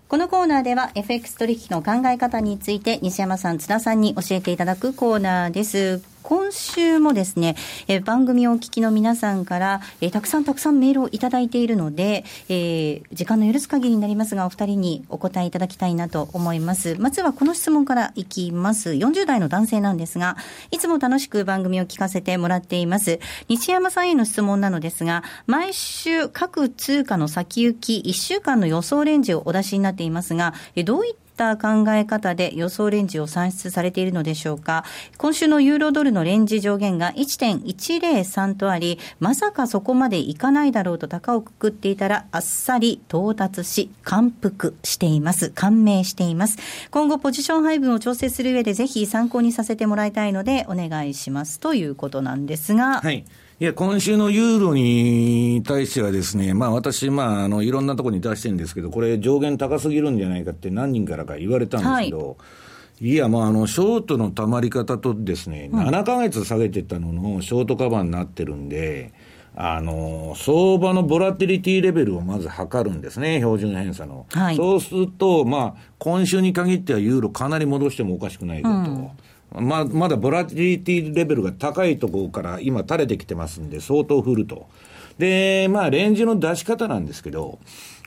[0.08, 6.02] このコーナーでは FX 取引の考え方について西山さん、津田さんに教えていただくコーナーです。
[6.24, 7.56] 今週もですね、
[7.88, 16.96] え番組をお聞きの皆さんから、えたくさんたくさんメールをいただいているので、えー、時間の許す限りになりますが、お二人にお答えいただきたいなと思います。
[17.00, 18.92] まずはこの質問からいきます。
[18.92, 20.38] 40代の男性なんですが、
[20.70, 23.20] いつも楽しく番組を聞かせてもらっています。
[23.50, 30.54] 西山さんへの質問なのですが、毎週各通貨の先行き1週間の予想レンジをお出しになっていますが、
[30.86, 34.86] どういったった考え方で予想レンジを算出されているのでしょうか？
[35.18, 45.50] 今週のユーロドルのレンジ上限が1.103とあり、まさかそこまでいかないだろうと高をくくっていたら、あっさり到達し、感服しています。
[45.50, 46.58] 感銘しています。
[46.92, 53.02] 今後ポジション配分を調整する上でぜひ参考にさせてもらいたいのでお願いしますということなんですが。
[53.02, 53.26] はい。
[53.62, 62.36] いや、今週のユーロに対してはですね、まあ私、まあ、あの、いろんなところに出してるんですけど、これ上限高すぎるんじゃないかって何人からか言われたんですけど、は
[63.02, 69.14] い、いや、まあ、あの、ショートのたまり方とですね、うん、7ヶ月下げてたののショートカバーになってるんで、
[69.56, 74.26] あの、相場のボラティリティレベルをまず測るんですね、標準偏差の。
[74.32, 78.70] はい、そうすると、まあ、今週に限ってはユーロかなり戻してもおかしくないぞと。
[78.70, 79.12] うん
[79.54, 84.68] ままだボラティリティレベルが高いところから今垂れてきてますんで、相当降ると。
[85.18, 87.60] で、まあ、レンジの出し方なんですけど、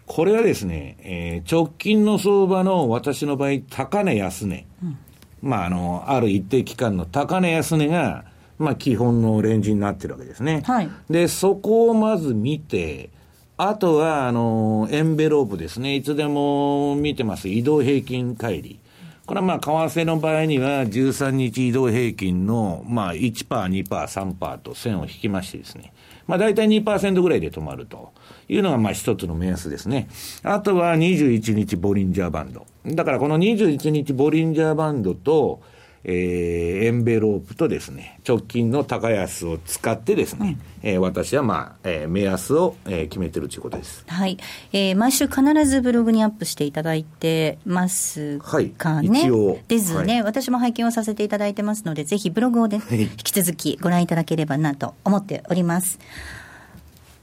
[0.07, 4.66] これはですね、えー、直近の相場の私の場合、高値安値。
[4.83, 4.98] うん、
[5.42, 8.24] まあ、あの、ある一定期間の高値安値が、
[8.59, 10.62] まあ、基本のレンジになってるわけですね。
[10.64, 13.11] はい、で、そこをまず見て、
[13.57, 15.94] あとは、あの、エンベロープですね。
[15.94, 17.48] いつでも見てます。
[17.48, 18.84] 移動平均乖離。
[19.26, 25.94] これはまあ、為替の場合には、13日移動平均の、まあ、1%、2%、3%と線を引きましてですね、
[26.26, 28.12] まあ、大体2%ぐらいで止まると
[28.48, 30.08] いうのが、まあ、一つの目安ですね。
[30.42, 32.66] あとは21日ボリンジャーバンド。
[32.84, 35.62] だからこの21日ボリンジャーバンドと、
[36.07, 44.05] えー、エンベロープとですね、直近の高安を使ってですね、うん、えー、私はまあ、えー、目安を、えー、決めてるということです。
[44.07, 44.37] はい。
[44.73, 48.73] えー、毎週必ずブログにアップしていただいてますかね？
[48.79, 49.59] はい、一応。
[49.67, 55.99] ですね、はい、私も拝見をさせていただいてますので、ぜひブログをで、引き続きご覧いただければなと思っております。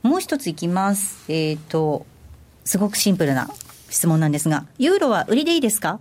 [0.02, 1.24] もう一ついきます。
[1.32, 2.08] えっ、ー、と、
[2.66, 3.50] すごくシンプルな
[3.90, 6.00] 質問なんですが、ユーロは売りでいいですか？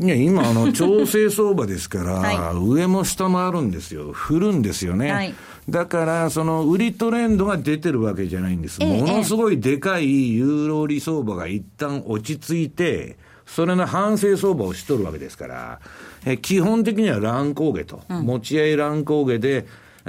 [0.00, 4.12] いや、今、あの、 調整相場ですから、はい、上も下もあるんですよ。
[4.12, 5.12] 振るんですよね。
[5.12, 5.34] はい、
[5.68, 8.80] だから、その、売りトレンドが出てるわけじゃないんです。
[8.80, 15.80] ものすごいでかいユーロ売り相場が一旦落ち着いて、それの反省相場をしとるわけですから、
[16.26, 19.66] え基本的には乱高下と、うん、持ち合い乱高下で、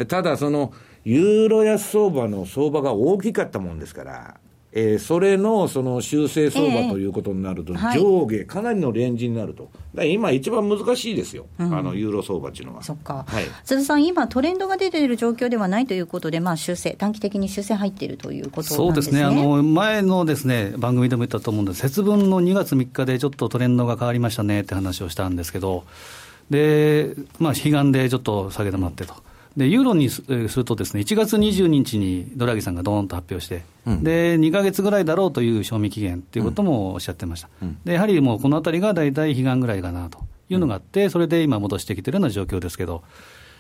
[0.07, 0.73] ただその、
[1.05, 4.38] ユーロ安相場の相場が大きかったもんですから、
[4.71, 9.71] えー、それのその修正相場ということになると、上下、かなりのレンジになると、
[10.05, 12.83] 今、一番難しいですよ、うん、あのユーロ相場っていうのは。
[12.83, 25.83] そっか、はい、津田さん、今、トレンドが出ている状況ではないということで、まあ、修正、短期的に修正入っているということ、ね、そうですね、あの前のです、ね、番組でも言ったと思うんです、節分の2月3日でちょっとトレンドが変わりましたねって話をしたんですけど、
[26.51, 29.15] で、まあ、悲願でちょっと下げ止まってと。
[29.57, 37.49] で、ユーロにするとですね、1月22日にドラギさんがどーんと発表して、うん、で、2か月ぐらいだろうという賞味期限ということもおっしゃってました。
[37.61, 43.03] うん、で、やはりもうこのあたりが大体悲願ぐらいかなというのがあって、それで今戻してきてるような状況ですけど、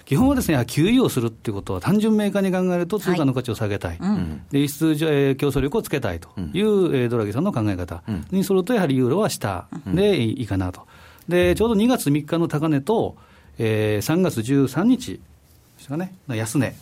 [0.05, 4.95] 基本はですね、QE をするっていうことは、単純明快に考えると通貨の価値を下げたい、はいうん、で輸出
[5.35, 10.87] 競争力をつけたいという、うん、ドラギさんの考え方にすると、やはりユーロは下でいいかなと。
[11.27, 13.17] で、ちょうど2月3日の高値と、
[13.59, 15.19] えー、3月13日
[15.97, 16.75] ね、安値。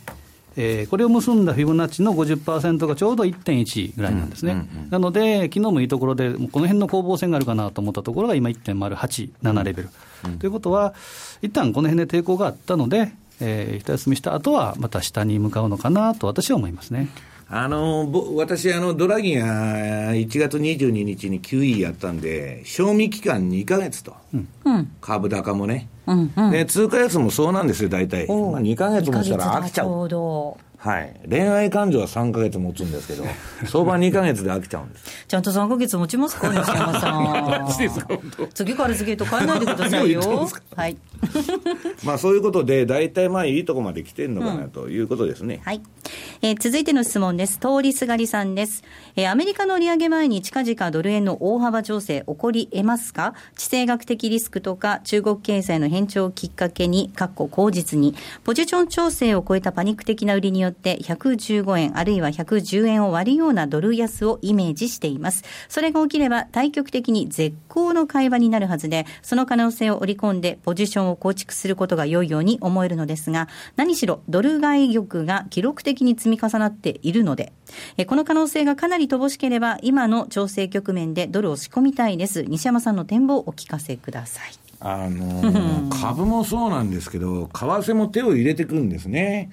[0.60, 9.90] えー、これを結んだフィボナッチの50%がちょうど1.1ぐらいなんですね、うんうんうん、なので、昨日もいいところで、この辺の攻防戦があるかなと思ったところが今、1.08、7レベル、
[10.26, 10.96] うん、ということは、
[11.44, 17.10] 一旦この辺で抵抗があったので、えー、一休みした後は、また下に向かうのかなと私は思いますね。
[17.50, 24.16] あの私あの、ドラギが1月22日に QE やったんで、賞味期間2か月と、
[24.66, 29.88] うん、株高もね、うんうん、で通貨安もそうなんですよ、大体、まあ、2か月もしたら飽きちゃう。
[30.78, 33.26] はい、恋愛感情は3か月持つんですけど、
[33.66, 38.50] 相場2か月で飽きちゃうんですちゃんと3か月持ちますか、西山さん。
[38.54, 40.48] 次から次へと変えないでくださいよ。
[40.76, 40.98] はい、
[42.06, 45.56] まあそういうことで、大体まあいいとこまで来てるのかなということですね。
[45.56, 45.82] うん、はい
[46.42, 47.58] えー、続いての質問です。
[47.58, 48.84] 通りすがりさんです。
[49.16, 53.34] えー、アメリカの利上げ前に近々ドル円の大幅調整起こり得ますか？
[53.56, 65.44] 地政学的リスクとか中国経済の変調をきっかけに、括弧口実に、ポジション調整を超えたパニック的な売りによって115円あるいは110円を割るようなドル安をイメージしています。
[65.70, 77.54] それが起きれば対極的に絶好の会話になるはずで、その可能性を織り込んでポジションを構築することが良いように思えるのですが、何しろドル買い玉が記録的に積み重なっているので、
[78.08, 82.44] この可能性がかなり乏しければ、今の調整局面でドルを仕込みたいです。
[82.44, 84.52] 西山さんの展望をお聞かせください。
[84.80, 89.50] あのー、 株もそうなんですけど、為替も手を入れてくるんですね。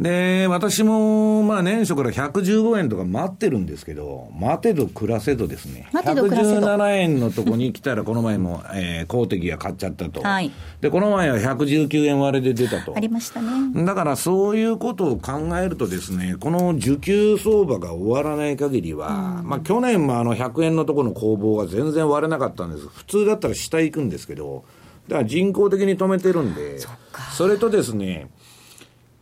[0.00, 5.88] で、私も、まあ年初から115円とか待ってるんですけど、待てど暮らせどですね。
[5.92, 6.66] 待てど暮らせど。
[6.68, 10.22] 117円のとこに来たら、この前も、えー、公的が買っちゃったと。
[10.22, 10.52] はい。
[10.80, 12.94] で、この前は119円割れで出たと。
[12.96, 13.84] ありましたね。
[13.84, 22.86] だからそういうことを考えるとですね、この需給相場が終わらない限りは、うん、まあ去年もあの100円のところの攻防が全然割れなかったんです。
[22.86, 24.64] 普通だったら下行くんですけど、
[25.08, 26.88] だから人工的に止めてるんで、そ
[27.32, 28.28] それとですね、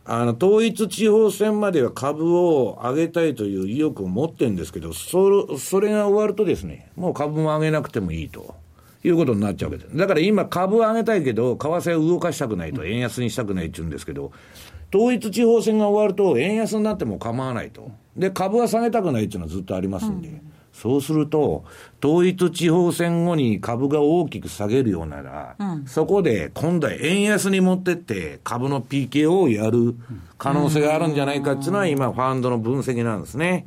[0.09, 8.55] あの、統一地方選までは株を上げたいという意欲を持ってるんですけど、そそれが終わるとですね、もう株も上げなくてもいいと。
[9.03, 9.95] いうことになっちゃうわけです。
[9.95, 14.31] だから今株を上げたいけど、為替を動かしたくないと、円安にしたくないって言うんですけど、
[14.93, 17.91] 統一地方選が終わると、円安になっても構わないと。
[18.17, 20.29] で、株は下げたくないっていうのはずっとありますんで。
[20.29, 21.65] うんそうすると、
[22.03, 29.95] 統一地方選後に株が大きく下げるようなら、うん、そこで今度は円安に持ってって株の PKO をやる
[30.37, 33.65] 可能性があるんじゃないかっていうのは今ファンドの分析なんですね。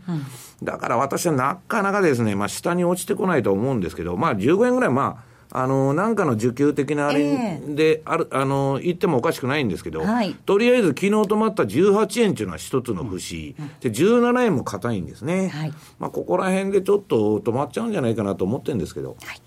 [0.63, 15.49] だから私はなかなかですね、まあ下に落ちてこないと思うんですけど、まあ15円ぐらいまああの、なんかの需給的なあれで、ある、あの、言ってもおかしくないんですけど、はい、とりあえず昨日止まった18円っていうのは一つの節、うん、で、17円も硬いんですね。
[15.49, 19.17] はい、まあ、ここら辺でちょっと止まっちゃうんじゃないかなと思ってるんですけど。
[19.23, 19.41] はい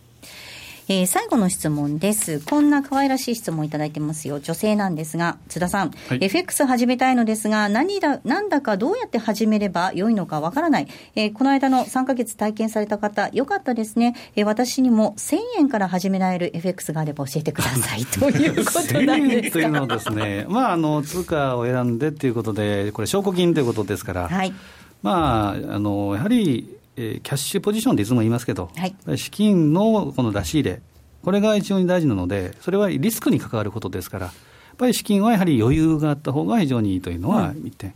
[0.90, 2.42] えー、最後の質問です。
[2.42, 4.42] こんな可愛らしい質問いただいてますよ。
[4.42, 10.88] 女性なんですが、津田さん、はい、FX 始めたいのですが、何だ、なんだかどうやって始めれば良いのかわからない。
[11.16, 14.16] えー、この間の3ヶ月体験された方、よかったですね。
[14.36, 18.06] えー、私にも1000円から始められる FX があれば教えてください。
[18.20, 24.54] ということなんですというのはですね、まあ、あの、通貨を選んでということで、これ証拠金ということですから、はい、
[25.02, 30.82] まあ、あの、やはり、えー、キャッシュポジションっていつも言いますけど、はい、資金のこの出し入れ、
[31.24, 37.94] これが非常に大事なので、それはリスクに関わることですから、やっぱり資金はやはり余裕があった方が非常にいいというのは1点。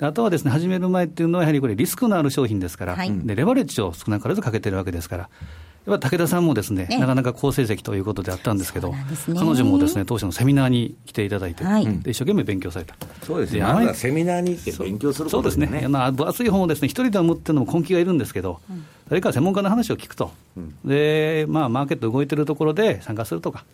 [0.00, 5.28] うん、あとはですね、始める前っていうのは、やはりこれ、リスクのある商品ですから、はい、でレバレッジを少なからずかけてるわけですから、
[5.86, 12.94] 武田さんもですね、なかなか好成績ということであったんですけど、ね、彼女もですね当初のセミナーに来ていただいて、はい、で一生懸命勉強された。
[13.22, 13.60] そうですね。
[13.62, 15.66] まずセミナーに行って勉強することですね。
[15.66, 15.88] そうですね。
[15.88, 23.64] まあ分厚い本をですね一人では持ってるのも根気がいるんですけど、うん、誰か専門家の話を聞くと、うん、でまあマーケット動いてるところで参加するとか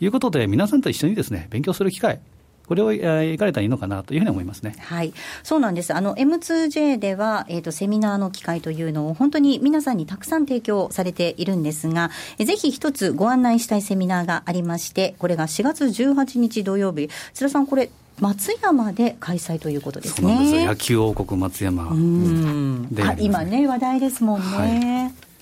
[0.00, 2.20] いうことで皆さんと一緒にですね勉強する機会
[2.66, 4.74] これを行かれたらいいのかなというふうに思いますね。
[4.78, 5.12] はい。
[5.42, 5.94] そうなんです。
[5.94, 17.10] あの、M2J では、えっ、ー、と、セミナーの機会というのを本当に皆さんにたくさん提供されているんですが、ぜひ一つご案内したいセミナーがありまして、これが4月18日土曜日。
[17.34, 17.90] 津田さん、これ、
[18.20, 20.46] 松山で開催ということですね。
[20.46, 21.88] す野球王国松山。
[21.88, 22.88] うん。
[22.94, 25.10] で、今ね、話題ですもんね。
[25.10, 25.33] はい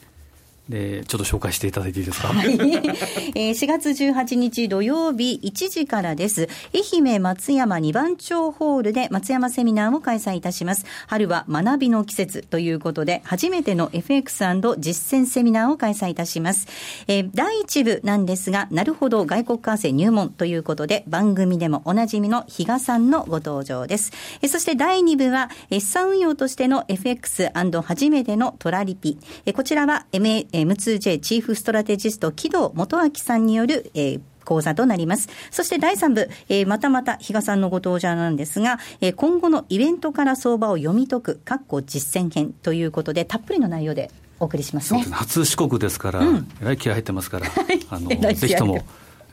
[0.69, 2.53] でちょっと紹介していただいていいですか、はい
[3.35, 6.49] えー、4月18日土曜日1時からです。
[6.75, 10.87] 愛媛松山二番町ホールで松山セミナーを開催いたします。
[11.07, 14.45] 春は学びの季節ということで、初めての FX&
[14.79, 16.69] 実践セミナーを開催いたします。
[17.09, 24.13] えー、第1部なんですが、なるほど外国為替入門ということで、番組でもおなじみの比嘉さんのご登場です。
[24.43, 27.51] えー、そして第2部は、資産運用としての FX&
[27.83, 29.19] 初めてのトラリピ。
[29.45, 35.29] えー、こちらは MA M2J チーフストラテジスト木戸元明さんによる、えー講座となります。
[35.51, 45.07] そして第3部、えー、またまた比嘉さんのご登場なんですが、えー、今後のイベントから相場を読み解く、かっこ実践編ということで、たっぷりの内容でお送りしますね。
[45.11, 47.47] 初四国ですから、うん、えらい気合入ってますから、
[47.91, 48.85] あのぜひとも。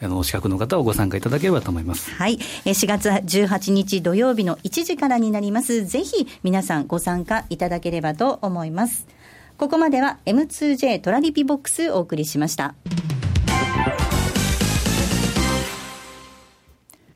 [0.02, 2.10] あの、資格の方をご参加いただければと思います。
[2.12, 2.38] はい。
[2.64, 5.86] 4月18日土曜日の1時からになります。
[5.86, 9.08] ぜひ皆さんご参加いただければと思います。
[9.60, 12.76] ここまでは M2J トラリピボックスお送りしました。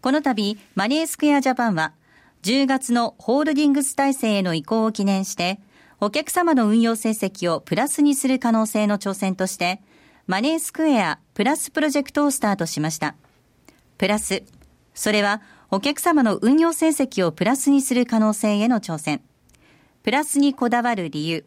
[0.02, 1.94] この度、マネースクエアジャパンは、
[2.41, 5.62] 10月のホールディングス体制への移行を記念して、
[6.02, 9.82] お客様の運用成績をプラスにする可能性の挑戦として、
[10.28, 13.16] マネースクエアプラスプロジェクトをスタートしました。
[13.98, 14.44] プラス、
[14.94, 15.41] それは
[15.72, 19.22] お客様の運用成績をプラスにする可能性への挑戦。
[20.04, 21.46] プラスにこだわる理由。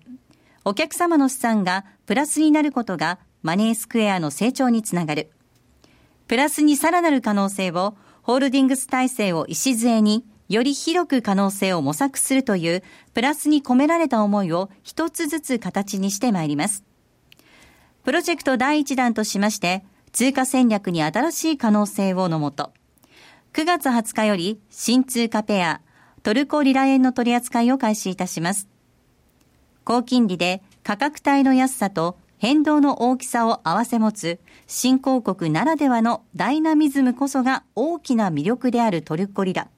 [0.69, 5.31] お客様の資産がプラスになることがマネースクエアの成長につながる。
[6.27, 12.83] プラスにさらなる可能性をホールディングス体制を礎により広く可能性を模索するという
[13.15, 16.83] プラスに込められた思いを一つずつ形にしてまいります。
[18.03, 22.73] プロジェクト第一弾としまして、通貨戦略に新しい可能性をのもと、
[23.53, 25.81] 9月20日より新通貨ペア、
[26.25, 28.67] トルコリラ円の取り扱いを開始いたします。
[29.87, 39.69] 高金利で価格帯の安さと変動の大きさを合わせ持つ新興国ならではのダイナミズムこそが大きな魅力であるトルコリラ。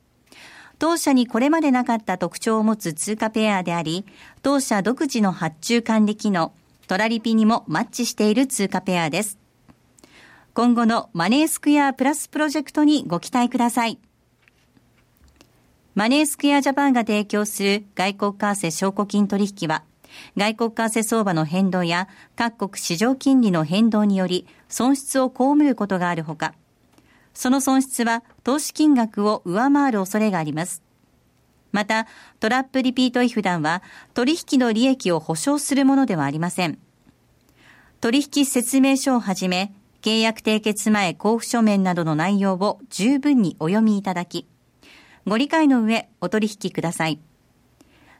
[0.78, 4.06] 当社にこれまでなかった特徴を持つ通貨ペアであり、
[4.42, 6.54] 当社独自の発注管理機能、
[6.86, 9.38] トラリピにもマッチしている通貨ペアです。
[10.54, 13.98] 今後のマネースクエアプラスプロジェクトにご期待ください。
[15.94, 19.84] マネースクエアジャパンが提供する外国為替証拠金取引は、
[20.36, 26.54] 外国為替相場の変動や各国市場金利の変動により損失を被ることがあるほか、
[27.34, 30.82] その損失は投資金額を上回る恐れがあります。
[31.70, 32.06] また、
[32.40, 33.82] トラップリピート違反団は
[34.14, 36.78] 取引の利益を保証するものではありません。
[38.00, 44.46] 取引説明書をはじめ、契約締結前交付書面などの内容を十分にお読みいただき、
[45.26, 47.20] ご理解の上お取引ください。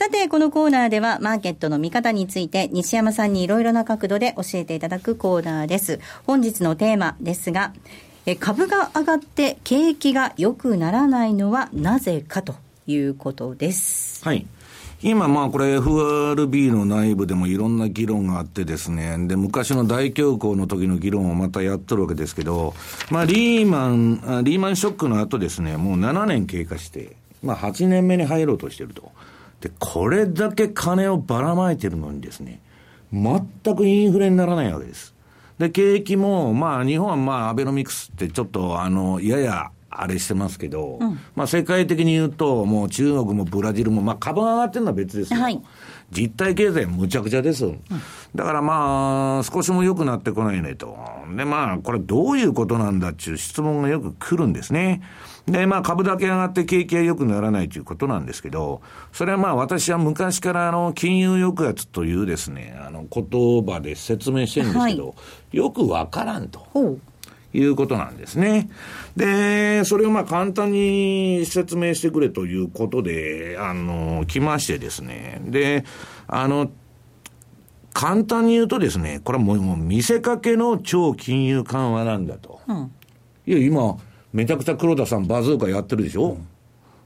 [0.00, 6.00] さて、このコーナーではマーケットの見方について西山さんにいろいろな角度で教えていただくコーナーです。
[6.26, 7.74] 本日のテーマですが、
[8.24, 12.54] え株が上がって景気が良くならないのはなぜかと
[12.86, 14.24] いうことです。
[14.24, 14.46] はい。
[15.02, 22.72] 今、まあこれ FRB の内部でもいろんな議論があってですね、で、昔の大恐慌の時の議論をまたやっとるわけですけど、
[23.10, 29.12] まあリーマン、リーマンショックの後ですね、もう7年経過して、まあ8年目に入ろうとしてると。
[29.60, 32.60] で、これだけ金をばらまいてるのにですね、
[33.12, 35.14] 全くインフレにならないわけです。
[35.58, 45.40] で、景気も、まあ、日本はまあ、アベノミクスってちょっと、あの、やや、あれしてますけど、うん、まあ世界的に言うと、もう中国もブラジルも、まあ株が上がってるのは別ですよ。
[45.40, 45.60] はい、
[46.12, 47.66] 実体経済むちゃくちゃです。
[47.66, 47.82] うん、
[48.34, 50.96] だからまあ、少しも良くなってこないねと。
[51.36, 55.02] でまあ、これどういうことなんだっていう質問がよく来るんですね。
[55.46, 58.82] で、まあ株だけ上がって景気が良くならないということなんですけど、
[59.12, 65.14] それはまあ私は昔からあの金融抑圧というですね、あの言葉で説明してるんですけど、は
[65.52, 66.66] い、よくわからんと。
[67.52, 68.70] いうことなんですね。
[69.16, 75.42] で、それをまあ簡単に説明してくれということで、あの、来ましてですね。
[75.44, 75.84] で、
[76.28, 76.70] あの、
[77.92, 82.60] 簡単に言うとですね、これはもう見せかけの超金融緩和なんだと。
[82.68, 82.92] うん、
[83.46, 83.96] いや、今、
[84.32, 86.38] めちゃくちゃ黒田さんバズーカやってるでしょ、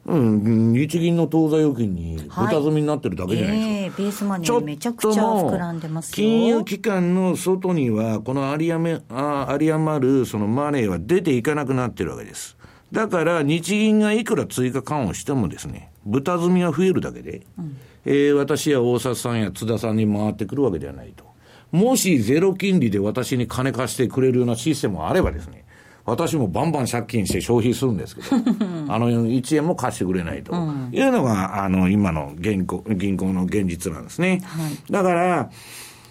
[0.06, 3.72] うん、日銀の当座預金に豚積みになってるだけじゃないですか。
[3.72, 12.56] はい、えー、ベースマネーめちゃくちゃ膨らんでます金融機関の外には、この有り余あ有り余るそのマネーは出ていかなくなってるわけです。
[12.92, 21.24] だから日銀がいくら追加緩和してもですね、豚積みは増えるだけで、うん、えー、私や大札さんや津田さんに回ってくるわけではないと。
[21.72, 25.64] もしゼロ金利で私に金貸してくれるようなシステムがあればですね、
[26.06, 28.28] 私もバンバン借金して消費するんですけど、
[28.92, 30.52] あの、1円も貸してくれないと。
[30.92, 34.42] いうのが、あの、今の銀行銀行の現実なんですね。
[34.44, 35.50] はい、だから、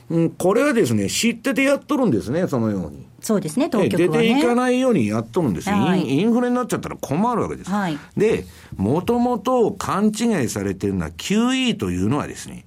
[0.09, 3.05] うん、これはですね、知っててやっとるんですね、そのように。
[3.21, 5.69] そうですね、当局は、ね、出ていかないようにやっとるんです。
[5.69, 7.69] よ、はい、インフレになっちゃったら困るわけです。
[7.69, 12.65] はい、で、もともと勘違いされてるのは QE というのはですね、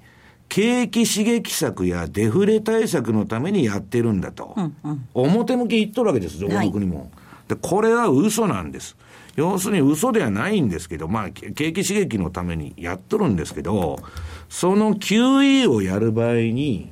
[0.56, 4.54] 景気刺激策やデフレ対策のためにやってるんだと。
[4.56, 6.98] うんうん、表向き言っとるわけです、どこの国も。
[7.00, 7.08] はい
[7.48, 8.96] で、これは嘘なんです。
[9.36, 14.00] 要するに嘘ではないんですけど、まあ、景気刺激のためにやっとるんですけど、
[14.48, 16.90] その QE をやる場合に、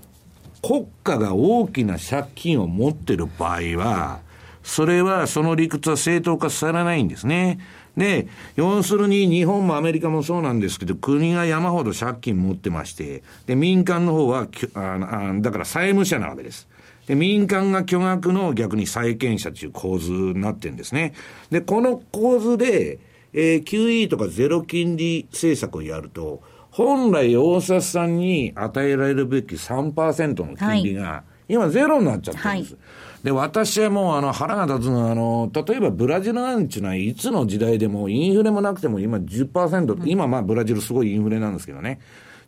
[0.62, 4.20] 国家が大きな借金を持ってる場合は、
[4.62, 7.58] それは、その理屈は正当化されないんですね。
[7.96, 8.26] で、
[8.56, 16.68] 要するに日本もアメリカもそうなんですけど、国が山ほど借金持ってまして、で、民間の方は、あだから債務者なわけです。
[17.06, 21.14] で、民間が巨額の逆に債権者という構図になってるんですね。
[21.50, 22.98] で、この構図で、
[23.32, 32.74] えー、QE とかゼロ金利政策をやると、本来大札さんに与えられるべき3%の金利が、今ゼロになっちゃってるんです。
[32.74, 32.82] はい、
[33.24, 42.00] で、私はもうあの腹が立つのは、あの、例えばブラジルなんていうのは、いつの時代でもインフレもなくても今10%、うん、今まあブラジルすごいインフレなんですけどね、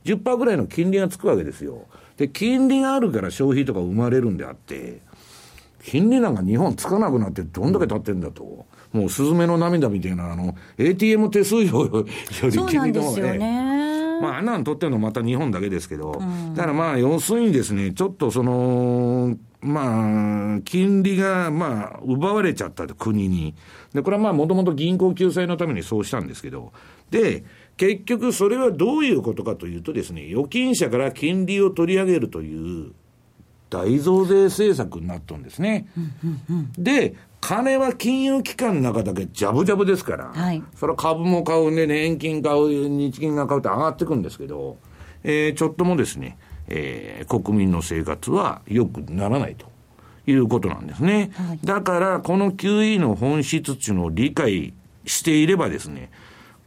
[0.04, 1.86] 10%ぐらいの金利がつくわけですよ。
[2.18, 5.00] で、金利があるから消費とか生まれるんであって、
[5.82, 8.66] 金利なんか日本つかなくなってどんだけ経ってんだと。
[8.92, 13.38] もうスズメの涙みたいな、あの、ATM 手数料より金利のね。
[13.38, 19.36] ねまあ、あんなの取ってるのまた日本だけですけど、うん、だからまあ、要するにですね、ちょっとその、
[19.66, 23.54] まあ、金利が、まあ、奪われちゃった国に。
[23.92, 26.72] で、これはまあ、もともと銀行救済のためにそうしたんですけど、
[27.10, 27.44] で、
[27.76, 32.92] 結局それはどういうことかというとですね、預金者から金利を取り上げるという
[33.68, 35.88] 大増税政策になったんですね。
[36.78, 44.78] で、金は金融機関の中だけジャブジャブですから、はい、それは株も買うね、年金買う、日銀が買うって上がっていくんですけど、
[45.22, 46.38] えー、ちょっともですね、
[46.68, 49.66] えー、国民の生活は良くならないと。
[50.28, 51.30] いうことなんですね。
[51.34, 56.10] はい、だから、この QE の本質っていうのを理解していればですね、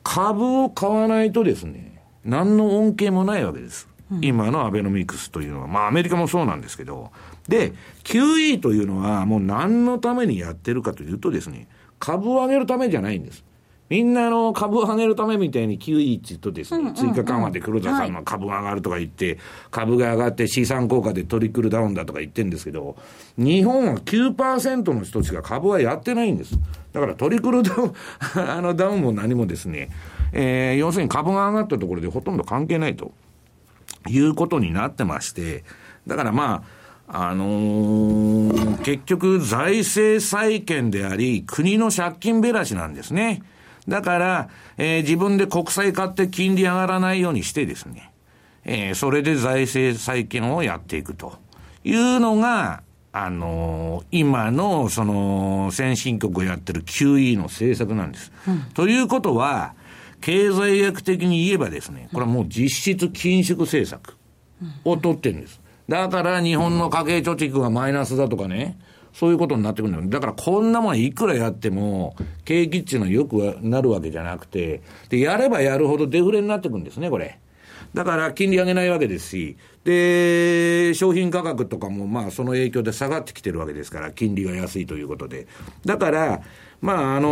[0.01, 3.87] 株を買わないとですね、何の恩恵もないわけです。
[4.21, 7.11] 今のアベノミクスというのは、まあアメリカもそうなんですけど、
[7.47, 7.73] で、
[8.03, 11.67] QE というのはもう何のためにやってるかというとですね、
[11.99, 13.43] 株を上げるためじゃないんです。
[13.89, 19.39] みんなあの株を上げるためみたいに QE って言うとですね、追加緩和で黒田さんの株が上がるとか言って、
[19.71, 22.95] 株が上がって資産効果でトリクルダウンだとか言ってるんですけど、
[23.37, 26.59] 日本は9%の人しか株はやってないんです。
[26.93, 27.93] だからトリクルダウン、
[28.47, 29.89] あのダウンも何もですね、
[30.33, 33.11] えー、要するに株が上がったところでほとんど関係ないと
[34.07, 35.63] いうことになってまして、
[36.05, 36.63] だからま
[37.07, 43.41] あ、あのー、結局財政再建であり、国の借金べらしなんですね。
[43.89, 48.11] だから、えー、自分で国債買って金利上がらないようにしてですね、
[48.63, 51.37] えー、それで財政再建をやっていくと
[51.83, 58.31] いうのが、あのー、今の、その、先進国をやってる QE の政策なんです。
[58.47, 59.73] うん、ということは、
[60.21, 64.17] 経済学的に言えばですね、これはもう実質緊縮政策
[64.83, 65.59] を取ってるんです。
[65.87, 68.77] だから日本の家計貯蓄がマイナスだとかね、
[69.13, 70.09] そういうことになってくるんだよ。
[70.09, 77.39] だからこんなもんいくらやっても、景気っていうのはよくなるわけじゃなくて、で、やればやるほどデフレになってくるんですね、これ。
[77.93, 85.47] だから金利上げないわけですし、で、商品価格とかもまあその影響で下がってきてるわけですから、金利が安いということで。
[85.85, 86.41] だから、
[86.81, 87.29] まああの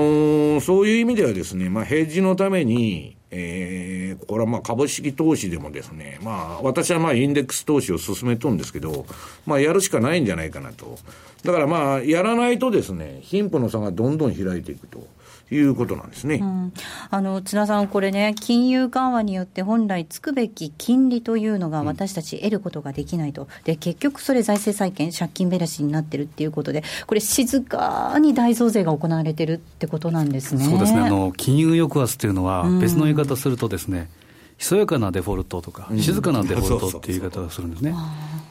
[0.57, 9.05] ー、そういう意味ではですね、まあヘッジのために、えー、これはまあ株式投資でもですね、まあ私はまあインデックス投資を進めとんですけど、
[9.45, 10.97] まあやるしかないんじゃないかなと。
[11.43, 15.07] だからまあ、やらないとですね、貧富の差がどんどん開いていくと。
[15.49, 16.73] いうことなんですね、うん、
[17.09, 30.65] あの津田さん、これね、金融緩和によって本来つくべき金利というのが私たち得ることができないと、で結局それ、財政再建、借金べらしになってるっていうことで、これ、静かに大増税が行われてるってことなんですね。
[30.65, 30.99] そうですね。
[30.99, 34.09] あの金融抑圧というのは、別の言い方するとですね、
[34.57, 37.93] ひそやかなデフォルトとか、静かなデフォルトっていう言い方をするんですね。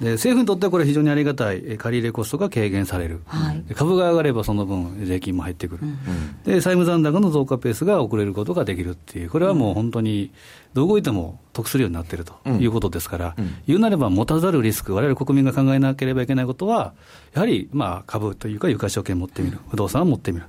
[0.00, 10.30] で政府にとってはこれ、非常にありがたい、借り入れコストが軽減される、はい、株が上がればその分、税金も入ってくる、うん、で債務残高の増加ペースが遅れることができるっていう、これはもう本当に、
[10.74, 13.44] どう動いても得するようになっているということですから、うん。
[13.44, 16.92] うん、言うなれば持たざるリスク、われわれ国民が考えなければいけないことは、
[17.34, 20.44] やはりまあ株というか、有価証券持ってみる、不動産を持ってみる、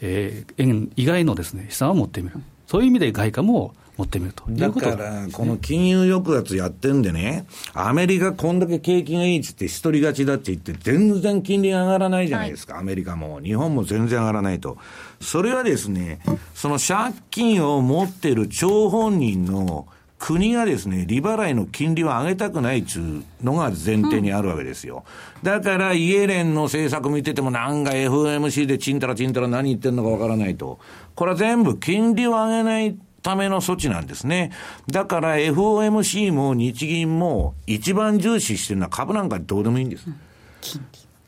[0.00, 2.36] えー、円以外のです、ね、資産を持ってみる、
[2.66, 13.40] そういう意味で外貨も持ってみるとだから、この金融抑圧やってんでね、アメリカこんだけ景気がいいっつって一人勝ちだって言って、全然金利が上がらないじゃないですか、はい、アメリカも。
[13.40, 14.78] 日本も全然上がらないと。
[15.20, 16.20] それはですね、
[16.54, 19.88] その借金を持ってる張本人の
[20.18, 25.04] 国がですね、利払いの金利を上げたくないっちゅうのが前提にあるわけですよ。
[25.42, 30.78] だから、イエレンの政策見ててもなんか FMC でちんたらちんたら何言ってんのかわからないと。
[31.14, 32.96] これは全部金利を上げない
[33.28, 34.52] ための措置なんですね。
[34.90, 40.06] だから FOMC も日銀も一番重視してるのは株なんかどうでもいいんです。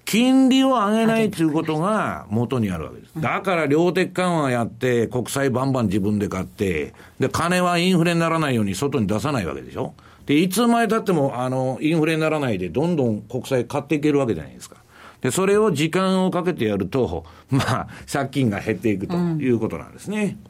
[0.07, 3.13] 金利を上げないということが元にあるわけです。
[3.21, 9.95] だから量的緩和やって、国債バンバン自分で買って、で、金はインフレにならないように外に出さないわけでしょ。
[10.27, 14.77] で、いつまでたっても、あの、インフレにならないで、どんどん国債買っていけるわけじゃないですか。
[15.21, 20.39] で、それを時間をかけてやると、まあ、借金が減っていくということなんですね。
[20.45, 20.50] うん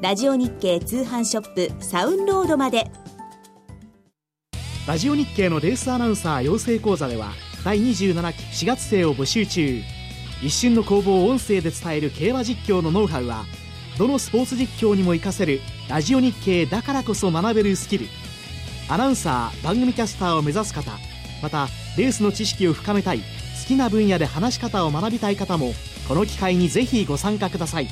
[0.00, 2.88] ラジオ日経通販ショップサウンロードまで。
[4.86, 7.32] ラジオ日経のレースアナウンサー養成講座では
[7.64, 9.82] 第27期4月生を募集中。
[10.40, 13.44] 一瞬の攻防を音声で伝える競馬実況のノウハウは
[13.98, 18.06] どのスポーツ実況にも活かせるラジオ日経だからこそ学べるスキル。
[18.88, 20.92] アナウンサー番組キャスターを目指す方
[21.42, 23.24] またレースの知識を深めたい好
[23.66, 25.72] きな分野で話し方を学びたい方も
[26.06, 27.88] この機会にぜひご参加ください。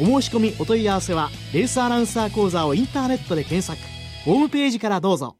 [0.00, 3.78] お申し込みお問い合わせはレースアナウンサー講座をインターネットで検索
[4.24, 5.36] ホームページからどうぞ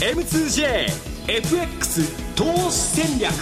[0.00, 3.34] M2JFX 投資戦略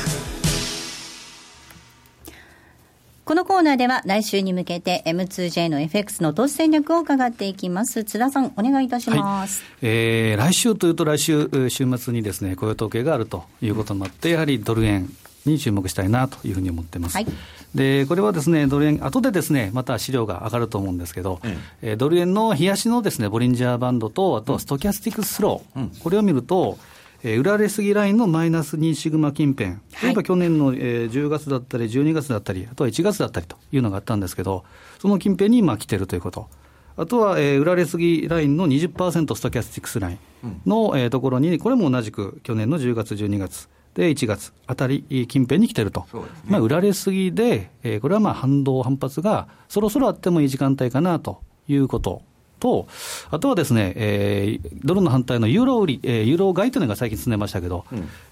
[3.25, 8.05] このコーナーでは来週に向けて M2J の FX の投資戦略を伺っていきます。
[8.05, 9.63] 津田さん、お願いいたします。
[9.63, 15.09] はい、えー、来週というと来週、週末にですね、雇用統計があるということもあって、やはりドル円、
[15.45, 17.15] に注目したいなというふうに思ってます。
[17.17, 17.27] はい、
[17.75, 21.41] でこれはですねドル円、後でですねまた資料が上がると思うんですけど、
[21.83, 26.79] えドル円の日足のですねボリンジャーバンドと、あとストキャスティックスロー、うん、これを見ると、
[27.25, 29.71] えー、売られすぎラインのマイナス2シグマ近辺、
[30.03, 34.65] 例えば去年の、えー、10月だったり、12月だったり、あとは1月だったりというのがあったんですけど、
[35.01, 36.49] その近辺に今来てるということ。
[36.97, 46.07] あとは、えー、売られすぎラインの20%ストキャスティックスラインの、うん、えー、ところに、これも同じく去年の10月、12月、で、1月あたり近辺に来てると。
[46.13, 52.23] ね、まあ、売られすぎで、えー、これはまあ反動、反発がそろそろあってもいい時間帯かなということ
[52.59, 52.89] と、
[53.31, 57.85] あとはですね、えー、ドルの反対のユーロ売り、えー、ユーロ買いというのが最近進んでましたけど、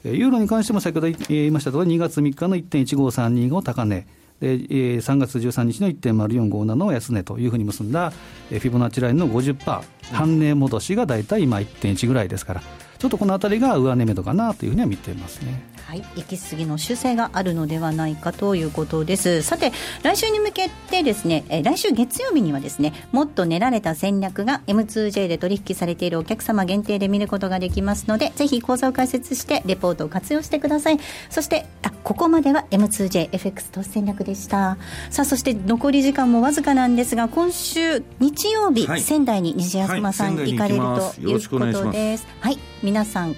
[0.04, 4.06] うん、ユーロに関しても先ほど言いましたとおり、2月3日の1.15325高値、
[4.40, 9.82] で3月13日の1.0457の安値というふうに結んだフィボナッチラインの50%、
[10.12, 12.62] 半値戻しが大体今1.1ぐらいですから、
[13.02, 15.71] ちょっとこの辺りが上値目処かなというふうには見てますね。
[15.92, 19.42] はい、行き過ぎの修正があるのではないかということです。
[19.42, 19.72] さて
[20.02, 30.98] 来週に向けてですね、え来週月曜日にはですねもっと練られた戦略が M2J で取引されているお客様限定で見ることができますのでぜひ講座を開設してレポートを活用してください。
[31.28, 34.78] そしてあここまでは M2JFX 投資戦略でした。
[35.10, 42.26] さあそして残り時間もわずかなんですが今週日曜日、はい、仙台に西山さん、はい、行かれるということです。
[42.40, 43.36] はい皆さん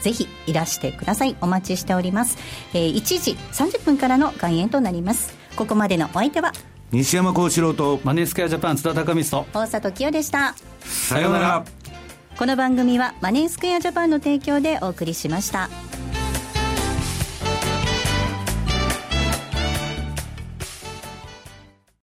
[0.00, 1.36] ぜひいらしてください。
[1.40, 2.38] お待ちしております、
[2.74, 5.34] えー、1時30分からの開演となります。
[5.56, 6.52] ここまでのお相手は
[6.92, 10.54] 西山幸四郎とマネースクエアジャパン津田隆光と大里清でした。
[10.80, 11.64] さようなら。
[12.36, 15.68] この番組はマネースクエアジャパンの提供でお送りしました。